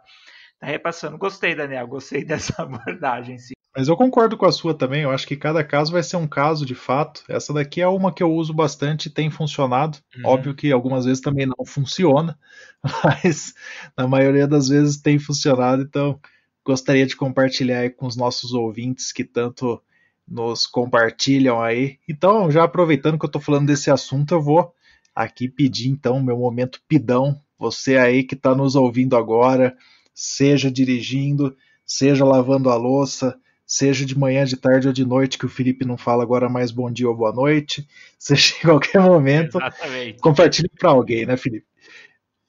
tá 0.60 0.68
repassando. 0.68 1.18
Gostei, 1.18 1.56
Daniel, 1.56 1.88
gostei 1.88 2.24
dessa 2.26 2.62
abordagem, 2.62 3.38
sim. 3.38 3.55
Mas 3.76 3.90
eu 3.90 3.98
concordo 3.98 4.38
com 4.38 4.46
a 4.46 4.52
sua 4.54 4.74
também, 4.74 5.04
eu 5.04 5.12
acho 5.12 5.28
que 5.28 5.36
cada 5.36 5.62
caso 5.62 5.92
vai 5.92 6.02
ser 6.02 6.16
um 6.16 6.28
caso 6.28 6.66
de 6.66 6.74
fato. 6.74 7.24
Essa 7.28 7.54
daqui 7.54 7.82
é 7.82 7.88
uma 7.88 8.14
que 8.14 8.24
eu 8.24 8.32
uso 8.32 8.54
bastante 8.54 9.08
e 9.08 9.10
tem 9.10 9.30
funcionado. 9.30 9.98
Uhum. 10.16 10.22
Óbvio 10.26 10.56
que 10.56 10.72
algumas 10.72 11.04
vezes 11.04 11.22
também 11.22 11.46
não 11.46 11.66
funciona, 11.66 12.40
mas 13.04 13.54
na 13.98 14.08
maioria 14.08 14.48
das 14.48 14.70
vezes 14.70 15.02
tem 15.02 15.20
funcionado, 15.20 15.82
então 15.82 16.18
gostaria 16.66 17.06
de 17.06 17.18
compartilhar 17.18 17.80
aí 17.80 17.90
com 17.90 18.08
os 18.08 18.16
nossos 18.16 18.54
ouvintes 18.54 19.12
que 19.12 19.26
tanto 19.26 19.82
nos 20.26 20.66
compartilham 20.66 21.62
aí. 21.62 22.00
Então, 22.08 22.50
já 22.50 22.64
aproveitando 22.64 23.20
que 23.20 23.26
eu 23.26 23.28
estou 23.28 23.42
falando 23.42 23.68
desse 23.68 23.92
assunto, 23.92 24.34
eu 24.34 24.42
vou 24.42 24.74
aqui 25.14 25.50
pedir 25.50 25.90
então 25.90 26.24
meu 26.24 26.38
momento 26.38 26.82
pidão. 26.88 27.40
Você 27.60 27.98
aí 27.98 28.24
que 28.24 28.36
está 28.36 28.56
nos 28.56 28.76
ouvindo 28.76 29.18
agora, 29.18 29.76
seja 30.14 30.72
dirigindo, 30.72 31.56
seja 31.86 32.26
lavando 32.26 32.70
a 32.70 32.76
louça, 32.76 33.38
seja 33.66 34.06
de 34.06 34.18
manhã, 34.18 34.46
de 34.46 34.56
tarde 34.58 34.88
ou 34.88 34.94
de 34.94 35.06
noite, 35.06 35.38
que 35.38 35.46
o 35.46 35.50
Felipe 35.50 35.86
não 35.86 35.98
fala 35.98 36.24
agora 36.24 36.48
mais 36.48 36.72
bom 36.72 36.92
dia 36.92 37.10
ou 37.10 37.16
boa 37.16 37.32
noite, 37.32 37.88
seja 38.20 38.56
em 38.58 38.62
qualquer 38.62 39.02
momento, 39.02 39.58
Exatamente. 39.58 40.20
compartilhe 40.20 40.70
para 40.78 40.90
alguém, 40.90 41.26
né, 41.26 41.36
Felipe? 41.36 41.66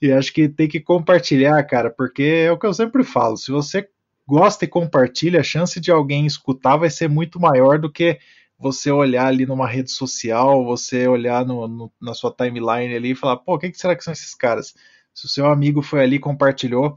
E 0.00 0.12
acho 0.12 0.33
que 0.33 0.48
tem 0.48 0.68
que 0.68 0.81
compartilhar, 0.81 1.62
cara, 1.64 1.90
porque 1.90 2.22
é 2.22 2.52
o 2.52 2.59
que 2.59 2.66
eu 2.66 2.74
sempre 2.74 3.02
falo, 3.02 3.37
se 3.37 3.50
você 3.50 3.88
gosta 4.26 4.64
e 4.64 4.68
compartilha, 4.68 5.40
a 5.40 5.44
chance 5.44 5.81
de 5.81 5.90
alguém 5.90 6.26
escutar 6.26 6.76
vai 6.76 6.90
ser 6.90 7.09
muito 7.09 7.40
maior 7.40 7.79
do 7.79 7.90
que 7.90 8.18
você 8.59 8.90
olhar 8.90 9.26
ali 9.26 9.46
numa 9.46 9.66
rede 9.66 9.90
social, 9.90 10.64
você 10.64 11.07
olhar 11.07 11.44
no, 11.44 11.68
no, 11.68 11.92
na 12.00 12.14
sua 12.14 12.33
timeline 12.33 12.94
ali 12.94 13.12
e 13.12 13.14
falar, 13.14 13.37
pô, 13.37 13.59
quem 13.59 13.70
que 13.70 13.79
será 13.79 13.94
que 13.94 14.02
são 14.02 14.12
esses 14.12 14.35
caras? 14.35 14.74
Se 15.14 15.26
o 15.26 15.29
seu 15.29 15.46
amigo 15.46 15.83
foi 15.83 16.02
ali 16.02 16.16
e 16.16 16.20
compartilhou, 16.20 16.96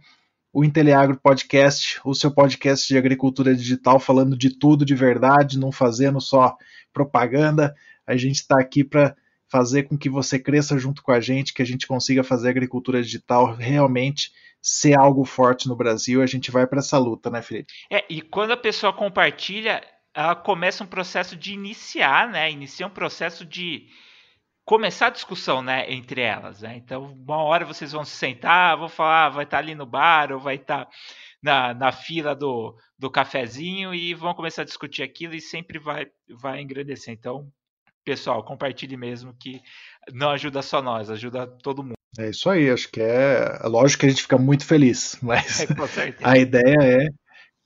o 0.51 0.63
Inteliagro 0.63 1.19
Podcast, 1.19 1.99
o 2.03 2.13
seu 2.13 2.31
podcast 2.31 2.87
de 2.87 2.97
agricultura 2.97 3.55
digital, 3.55 3.99
falando 3.99 4.37
de 4.37 4.57
tudo 4.57 4.83
de 4.83 4.95
verdade, 4.95 5.59
não 5.59 5.71
fazendo 5.71 6.19
só 6.19 6.55
propaganda. 6.91 7.75
A 8.05 8.17
gente 8.17 8.37
está 8.37 8.59
aqui 8.59 8.83
para 8.83 9.15
fazer 9.47 9.83
com 9.83 9.97
que 9.97 10.09
você 10.09 10.39
cresça 10.39 10.77
junto 10.77 11.01
com 11.01 11.11
a 11.11 11.19
gente, 11.19 11.53
que 11.53 11.61
a 11.61 11.65
gente 11.65 11.87
consiga 11.87 12.23
fazer 12.23 12.47
a 12.47 12.51
agricultura 12.51 13.01
digital 13.01 13.55
realmente 13.55 14.31
ser 14.61 14.97
algo 14.97 15.23
forte 15.23 15.67
no 15.67 15.75
Brasil. 15.75 16.21
A 16.21 16.25
gente 16.25 16.51
vai 16.51 16.67
para 16.67 16.79
essa 16.79 16.97
luta, 16.97 17.29
né, 17.29 17.41
Felipe? 17.41 17.73
É, 17.91 18.03
e 18.09 18.21
quando 18.21 18.51
a 18.51 18.57
pessoa 18.57 18.91
compartilha, 18.91 19.81
ela 20.13 20.35
começa 20.35 20.83
um 20.83 20.87
processo 20.87 21.35
de 21.35 21.53
iniciar, 21.53 22.29
né? 22.29 22.51
Inicia 22.51 22.85
um 22.85 22.91
processo 22.91 23.45
de 23.45 23.87
começar 24.69 25.07
a 25.07 25.09
discussão 25.09 25.63
né, 25.63 25.91
entre 25.91 26.21
elas. 26.21 26.61
Né? 26.61 26.75
Então, 26.77 27.11
uma 27.11 27.37
hora 27.37 27.65
vocês 27.65 27.91
vão 27.91 28.05
se 28.05 28.15
sentar, 28.15 28.77
vão 28.77 28.87
falar, 28.87 29.29
vai 29.29 29.43
estar 29.43 29.57
ali 29.57 29.73
no 29.73 29.83
bar 29.83 30.31
ou 30.31 30.39
vai 30.39 30.57
estar 30.57 30.87
na, 31.41 31.73
na 31.73 31.91
fila 31.91 32.35
do, 32.35 32.77
do 32.95 33.09
cafezinho 33.09 33.95
e 33.95 34.13
vão 34.13 34.31
começar 34.35 34.61
a 34.61 34.65
discutir 34.65 35.01
aquilo 35.01 35.33
e 35.33 35.41
sempre 35.41 35.79
vai, 35.79 36.05
vai 36.39 36.61
engrandecer. 36.61 37.11
Então, 37.11 37.51
pessoal, 38.05 38.43
compartilhe 38.43 38.95
mesmo 38.95 39.33
que 39.39 39.59
não 40.13 40.29
ajuda 40.29 40.61
só 40.61 40.83
nós, 40.83 41.09
ajuda 41.09 41.47
todo 41.47 41.81
mundo. 41.81 41.95
É 42.19 42.29
isso 42.29 42.47
aí, 42.47 42.69
acho 42.69 42.91
que 42.91 43.01
é, 43.01 43.59
é 43.63 43.67
lógico 43.67 44.01
que 44.01 44.05
a 44.05 44.09
gente 44.09 44.21
fica 44.21 44.37
muito 44.37 44.67
feliz, 44.67 45.17
mas 45.23 45.61
é, 45.61 45.65
a 46.21 46.37
ideia 46.37 46.77
é 46.79 47.07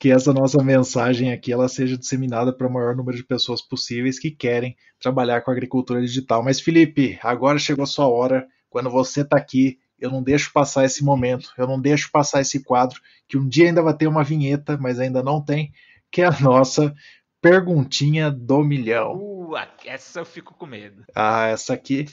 que 0.04 0.12
essa 0.12 0.34
nossa 0.34 0.62
mensagem 0.62 1.32
aqui 1.32 1.54
ela 1.54 1.70
seja 1.70 1.98
disseminada 1.98 2.52
para 2.52 2.68
o 2.68 2.70
maior 2.70 2.94
número 2.94 3.16
de 3.16 3.24
pessoas 3.24 3.62
possíveis 3.62 4.20
que 4.20 4.30
querem 4.30 4.76
trabalhar 5.00 5.40
com 5.40 5.50
agricultura 5.50 6.02
digital. 6.02 6.44
Mas 6.44 6.60
Felipe, 6.60 7.18
agora 7.24 7.58
chegou 7.58 7.84
a 7.84 7.88
sua 7.88 8.10
hora. 8.10 8.46
Quando 8.70 8.90
você 8.90 9.22
está 9.22 9.38
aqui, 9.38 9.80
eu 9.98 10.12
não 10.12 10.22
deixo 10.22 10.52
passar 10.52 10.84
esse 10.84 11.06
momento, 11.06 11.54
eu 11.58 11.66
não 11.66 11.80
deixo 11.80 12.12
passar 12.12 12.42
esse 12.42 12.62
quadro 12.66 13.00
que 13.30 13.38
um 13.38 13.48
dia 13.48 13.68
ainda 13.68 13.82
vai 13.82 13.96
ter 13.96 14.08
uma 14.08 14.26
vinheta, 14.26 14.78
mas 14.78 15.00
ainda 15.00 15.24
não 15.24 15.42
tem, 15.42 15.72
que 16.12 16.22
é 16.22 16.26
a 16.26 16.38
nossa 16.38 16.94
perguntinha 17.42 18.30
do 18.30 18.62
milhão. 18.62 19.16
Uh, 19.16 19.56
essa 19.86 20.20
eu 20.20 20.26
fico 20.26 20.54
com 20.54 20.66
medo. 20.66 21.06
Ah, 21.16 21.48
essa 21.48 21.76
aqui 21.76 22.08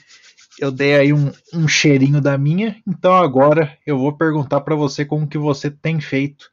eu 0.57 0.71
dei 0.71 0.95
aí 0.95 1.11
um, 1.11 1.29
um 1.53 1.67
cheirinho 1.67 2.21
da 2.21 2.37
minha, 2.37 2.81
então 2.87 3.13
agora 3.13 3.77
eu 3.85 3.99
vou 3.99 4.15
perguntar 4.15 4.61
para 4.61 4.77
você 4.77 5.03
como 5.03 5.27
que 5.27 5.37
você 5.37 5.69
tem 5.69 5.99
feito 5.99 6.49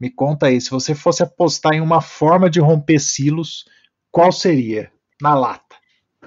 me 0.00 0.10
conta 0.10 0.46
aí, 0.46 0.60
se 0.60 0.70
você 0.70 0.94
fosse 0.94 1.22
apostar 1.22 1.74
em 1.74 1.80
uma 1.80 2.00
forma 2.00 2.48
de 2.48 2.58
romper 2.58 2.98
silos, 2.98 3.66
qual 4.10 4.32
seria? 4.32 4.90
Na 5.20 5.34
lata. 5.34 5.76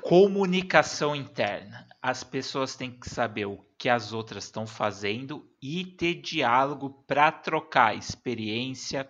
Comunicação 0.01 1.15
interna. 1.15 1.88
As 2.01 2.23
pessoas 2.23 2.75
têm 2.75 2.91
que 2.91 3.09
saber 3.09 3.45
o 3.45 3.59
que 3.77 3.89
as 3.89 4.13
outras 4.13 4.43
estão 4.43 4.67
fazendo 4.67 5.49
e 5.62 5.86
ter 5.86 6.15
diálogo 6.15 7.03
para 7.07 7.31
trocar 7.31 7.97
experiência, 7.97 9.09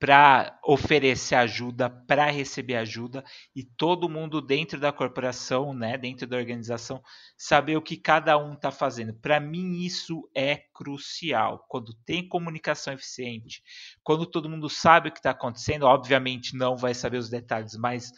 para 0.00 0.58
oferecer 0.64 1.34
ajuda, 1.34 1.90
para 1.90 2.30
receber 2.30 2.76
ajuda 2.76 3.22
e 3.54 3.62
todo 3.62 4.08
mundo 4.08 4.40
dentro 4.40 4.80
da 4.80 4.90
corporação, 4.90 5.74
né, 5.74 5.98
dentro 5.98 6.26
da 6.26 6.38
organização, 6.38 7.02
saber 7.36 7.76
o 7.76 7.82
que 7.82 7.98
cada 7.98 8.38
um 8.38 8.54
está 8.54 8.70
fazendo. 8.70 9.12
Para 9.12 9.38
mim 9.38 9.84
isso 9.84 10.26
é 10.34 10.56
crucial. 10.72 11.66
Quando 11.68 11.92
tem 12.06 12.26
comunicação 12.26 12.94
eficiente, 12.94 13.62
quando 14.02 14.24
todo 14.24 14.48
mundo 14.48 14.70
sabe 14.70 15.10
o 15.10 15.12
que 15.12 15.18
está 15.18 15.32
acontecendo, 15.32 15.82
obviamente 15.82 16.56
não 16.56 16.78
vai 16.78 16.94
saber 16.94 17.18
os 17.18 17.28
detalhes, 17.28 17.76
mas 17.76 18.10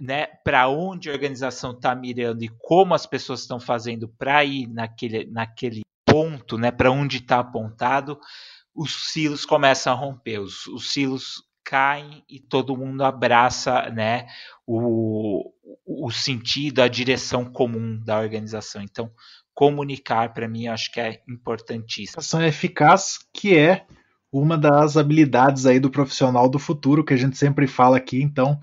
né, 0.00 0.24
para 0.42 0.68
onde 0.68 1.10
a 1.10 1.12
organização 1.12 1.72
está 1.72 1.94
mirando 1.94 2.42
e 2.42 2.48
como 2.60 2.94
as 2.94 3.04
pessoas 3.04 3.40
estão 3.40 3.60
fazendo 3.60 4.08
para 4.08 4.42
ir 4.42 4.66
naquele, 4.68 5.26
naquele 5.26 5.82
ponto, 6.06 6.56
né, 6.56 6.70
para 6.70 6.90
onde 6.90 7.18
está 7.18 7.40
apontado, 7.40 8.18
os 8.74 9.10
silos 9.12 9.44
começam 9.44 9.92
a 9.92 9.96
romper, 9.96 10.38
os, 10.38 10.66
os 10.66 10.92
silos 10.92 11.42
caem 11.64 12.24
e 12.28 12.40
todo 12.40 12.76
mundo 12.76 13.04
abraça 13.04 13.90
né, 13.90 14.26
o, 14.66 15.52
o 15.86 16.10
sentido, 16.10 16.80
a 16.80 16.88
direção 16.88 17.44
comum 17.44 17.98
da 18.04 18.18
organização. 18.18 18.82
Então, 18.82 19.10
comunicar 19.54 20.32
para 20.32 20.48
mim 20.48 20.68
acho 20.68 20.90
que 20.90 21.00
é 21.00 21.20
importantíssimo. 21.28 22.20
Ação 22.20 22.42
eficaz, 22.42 23.18
que 23.32 23.56
é 23.56 23.86
uma 24.32 24.56
das 24.56 24.96
habilidades 24.96 25.66
aí 25.66 25.78
do 25.78 25.90
profissional 25.90 26.48
do 26.48 26.58
futuro 26.58 27.04
que 27.04 27.14
a 27.14 27.16
gente 27.16 27.36
sempre 27.36 27.66
fala 27.66 27.96
aqui. 27.96 28.22
Então, 28.22 28.60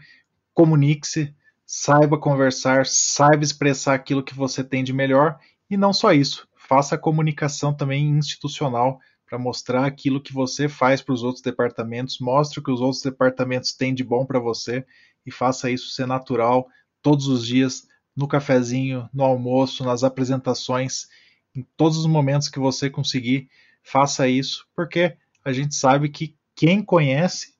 comunique-se, 0.54 1.36
saiba 1.66 2.18
conversar, 2.18 2.86
saiba 2.86 3.44
expressar 3.44 3.94
aquilo 3.94 4.24
que 4.24 4.34
você 4.34 4.64
tem 4.64 4.84
de 4.84 4.94
melhor 4.94 5.38
e 5.70 5.76
não 5.76 5.92
só 5.92 6.14
isso, 6.14 6.48
faça 6.56 6.96
a 6.96 6.98
comunicação 6.98 7.74
também 7.74 8.10
institucional 8.10 9.00
para 9.28 9.38
mostrar 9.38 9.86
aquilo 9.86 10.22
que 10.22 10.34
você 10.34 10.70
faz 10.70 11.02
para 11.02 11.14
os 11.14 11.22
outros 11.22 11.44
departamentos, 11.44 12.18
mostre 12.20 12.60
o 12.60 12.64
que 12.64 12.72
os 12.72 12.80
outros 12.80 13.02
departamentos 13.04 13.74
têm 13.74 13.94
de 13.94 14.04
bom 14.04 14.26
para 14.26 14.40
você 14.40 14.86
e 15.26 15.32
faça 15.32 15.70
isso 15.70 15.90
ser 15.90 16.08
natural 16.08 16.68
todos 17.02 17.28
os 17.28 17.46
dias, 17.46 17.86
no 18.16 18.28
cafezinho, 18.28 19.08
no 19.14 19.24
almoço, 19.24 19.84
nas 19.84 20.04
apresentações, 20.04 21.08
em 21.54 21.66
todos 21.76 21.98
os 21.98 22.06
momentos 22.06 22.48
que 22.48 22.58
você 22.58 22.90
conseguir, 22.90 23.50
faça 23.84 24.28
isso, 24.28 24.66
porque 24.76 25.16
a 25.44 25.52
gente 25.52 25.76
sabe 25.76 26.10
que 26.10 26.36
quem 26.56 26.82
conhece 26.82 27.54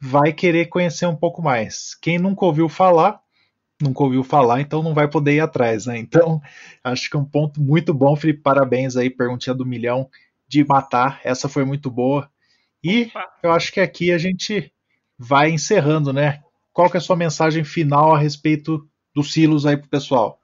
vai 0.00 0.32
querer 0.32 0.66
conhecer 0.66 1.06
um 1.06 1.16
pouco 1.16 1.42
mais. 1.42 1.94
Quem 1.94 2.18
nunca 2.18 2.44
ouviu 2.44 2.68
falar, 2.68 3.20
nunca 3.80 4.02
ouviu 4.02 4.22
falar, 4.22 4.60
então 4.60 4.82
não 4.82 4.94
vai 4.94 5.08
poder 5.08 5.34
ir 5.34 5.40
atrás, 5.40 5.86
né? 5.86 5.98
Então, 5.98 6.40
acho 6.84 7.10
que 7.10 7.16
é 7.16 7.18
um 7.20 7.24
ponto 7.24 7.60
muito 7.60 7.92
bom, 7.92 8.14
Felipe. 8.14 8.42
Parabéns 8.42 8.96
aí, 8.96 9.10
perguntinha 9.10 9.54
do 9.54 9.66
milhão 9.66 10.08
de 10.48 10.64
matar. 10.64 11.20
Essa 11.22 11.48
foi 11.48 11.64
muito 11.64 11.90
boa. 11.90 12.30
E 12.82 13.02
Opa. 13.04 13.26
eu 13.42 13.52
acho 13.52 13.72
que 13.72 13.80
aqui 13.80 14.12
a 14.12 14.18
gente 14.18 14.72
vai 15.18 15.50
encerrando, 15.50 16.12
né? 16.12 16.42
Qual 16.72 16.88
que 16.88 16.96
é 16.96 16.98
a 16.98 17.02
sua 17.02 17.16
mensagem 17.16 17.64
final 17.64 18.14
a 18.14 18.18
respeito 18.18 18.88
dos 19.14 19.32
silos 19.32 19.66
aí 19.66 19.76
pro 19.76 19.88
pessoal? 19.88 20.40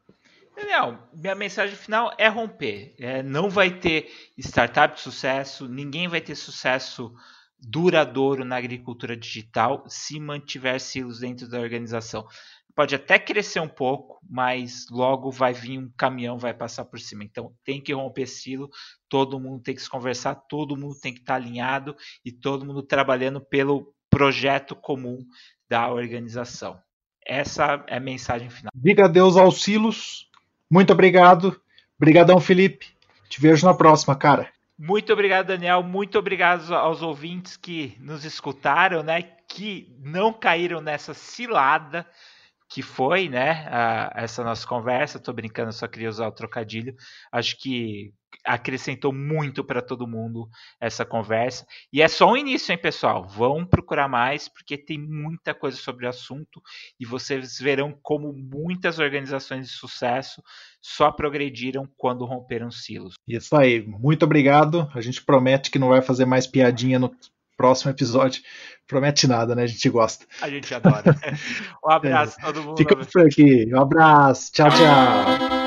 Daniel, 0.57 0.99
minha 1.13 1.35
mensagem 1.35 1.77
final 1.77 2.13
é 2.19 2.29
romper. 2.29 2.95
É, 2.99 3.23
não 3.23 3.49
vai 3.49 3.71
ter 3.71 4.11
startup 4.39 4.95
de 4.95 5.01
sucesso, 5.01 5.69
ninguém 5.69 6.09
vai 6.09 6.21
ter 6.21 6.35
sucesso 6.35 7.15
duradouro 7.59 8.45
na 8.45 8.57
agricultura 8.57 9.17
digital 9.17 9.85
se 9.89 10.21
mantiver 10.21 10.81
silos 10.81 11.21
dentro 11.21 11.49
da 11.49 11.61
organização. 11.61 12.27
Pode 12.75 12.95
até 12.95 13.21
crescer 13.21 13.61
um 13.61 13.69
pouco, 13.69 14.19
mas 14.29 14.87
logo 14.91 15.31
vai 15.31 15.53
vir 15.53 15.79
um 15.79 15.89
caminhão, 15.97 16.37
vai 16.37 16.53
passar 16.53 16.85
por 16.85 16.99
cima. 16.99 17.23
Então 17.23 17.53
tem 17.65 17.81
que 17.81 17.93
romper 17.93 18.27
silo, 18.27 18.69
todo 19.09 19.39
mundo 19.39 19.63
tem 19.63 19.75
que 19.75 19.83
se 19.83 19.89
conversar, 19.89 20.35
todo 20.35 20.77
mundo 20.77 20.99
tem 21.01 21.15
que 21.15 21.21
estar 21.21 21.37
alinhado 21.37 21.97
e 22.25 22.33
todo 22.33 22.67
mundo 22.67 22.83
trabalhando 22.83 23.41
pelo 23.41 23.95
projeto 24.11 24.75
comum 24.75 25.25
da 25.69 25.89
organização. 25.89 26.77
Essa 27.25 27.85
é 27.87 27.97
a 27.97 28.01
mensagem 28.01 28.51
final. 28.51 28.71
Diga 28.75 29.05
adeus 29.05 29.37
aos 29.37 29.63
silos. 29.63 30.29
Muito 30.71 30.93
obrigado. 30.93 31.61
Obrigadão, 31.97 32.41
Felipe. 32.41 32.89
Te 33.29 33.41
vejo 33.41 33.65
na 33.65 33.75
próxima, 33.75 34.17
cara. 34.17 34.53
Muito 34.77 35.13
obrigado, 35.13 35.47
Daniel. 35.47 35.83
Muito 35.83 36.19
obrigado 36.19 36.75
aos 36.75 37.01
ouvintes 37.03 37.57
que 37.57 37.97
nos 38.01 38.25
escutaram, 38.25 39.03
né? 39.03 39.23
Que 39.49 39.97
não 40.01 40.33
caíram 40.33 40.81
nessa 40.81 41.15
cilada 41.15 42.05
que 42.69 42.83
foi, 42.83 43.29
né? 43.29 43.67
A, 43.69 44.13
essa 44.17 44.43
nossa 44.43 44.67
conversa. 44.67 45.19
Tô 45.19 45.33
brincando, 45.33 45.73
só 45.73 45.87
queria 45.87 46.09
usar 46.09 46.29
o 46.29 46.33
trocadilho. 46.33 46.95
Acho 47.33 47.57
que 47.59 48.13
acrescentou 48.45 49.13
muito 49.13 49.63
para 49.63 49.81
todo 49.81 50.07
mundo 50.07 50.49
essa 50.81 51.05
conversa. 51.05 51.67
E 51.93 52.03
é 52.03 52.09
só 52.09 52.33
um 52.33 52.37
início, 52.37 52.73
hein, 52.73 52.79
pessoal? 52.79 53.27
Vão 53.27 53.65
procurar 53.65 54.09
mais, 54.09 54.49
porque 54.49 54.77
tem 54.77 54.99
muita 54.99 55.55
coisa 55.55 55.77
sobre 55.77 56.07
o 56.07 56.09
assunto 56.09 56.61
e 56.99 57.07
vocês 57.07 57.59
verão 57.59 57.97
como 58.03 58.33
muitas 58.33 58.99
organizações 58.99 59.69
de 59.69 59.73
sucesso 59.73 60.43
só 60.81 61.11
progrediram 61.11 61.89
quando 61.97 62.25
romperam 62.25 62.71
silos. 62.71 63.15
Isso 63.27 63.57
aí, 63.57 63.87
muito 63.87 64.25
obrigado. 64.25 64.91
A 64.95 65.01
gente 65.01 65.25
promete 65.25 65.71
que 65.71 65.79
não 65.79 65.89
vai 65.89 66.03
fazer 66.03 66.25
mais 66.25 66.47
piadinha 66.47 66.99
no 66.99 67.09
próximo 67.57 67.91
episódio. 67.91 68.43
Promete 68.87 69.27
nada, 69.27 69.55
né? 69.55 69.63
A 69.63 69.67
gente 69.67 69.89
gosta. 69.89 70.27
A 70.43 70.49
gente 70.49 70.75
adora. 70.75 71.17
um 71.85 71.91
abraço 71.91 72.39
é. 72.39 72.45
todo 72.45 72.63
mundo. 72.63 72.77
Fica 72.77 72.97
por 72.97 73.23
aqui. 73.23 73.67
Um 73.73 73.81
abraço. 73.81 74.53
Tchau, 74.53 74.69
tchau. 74.69 75.64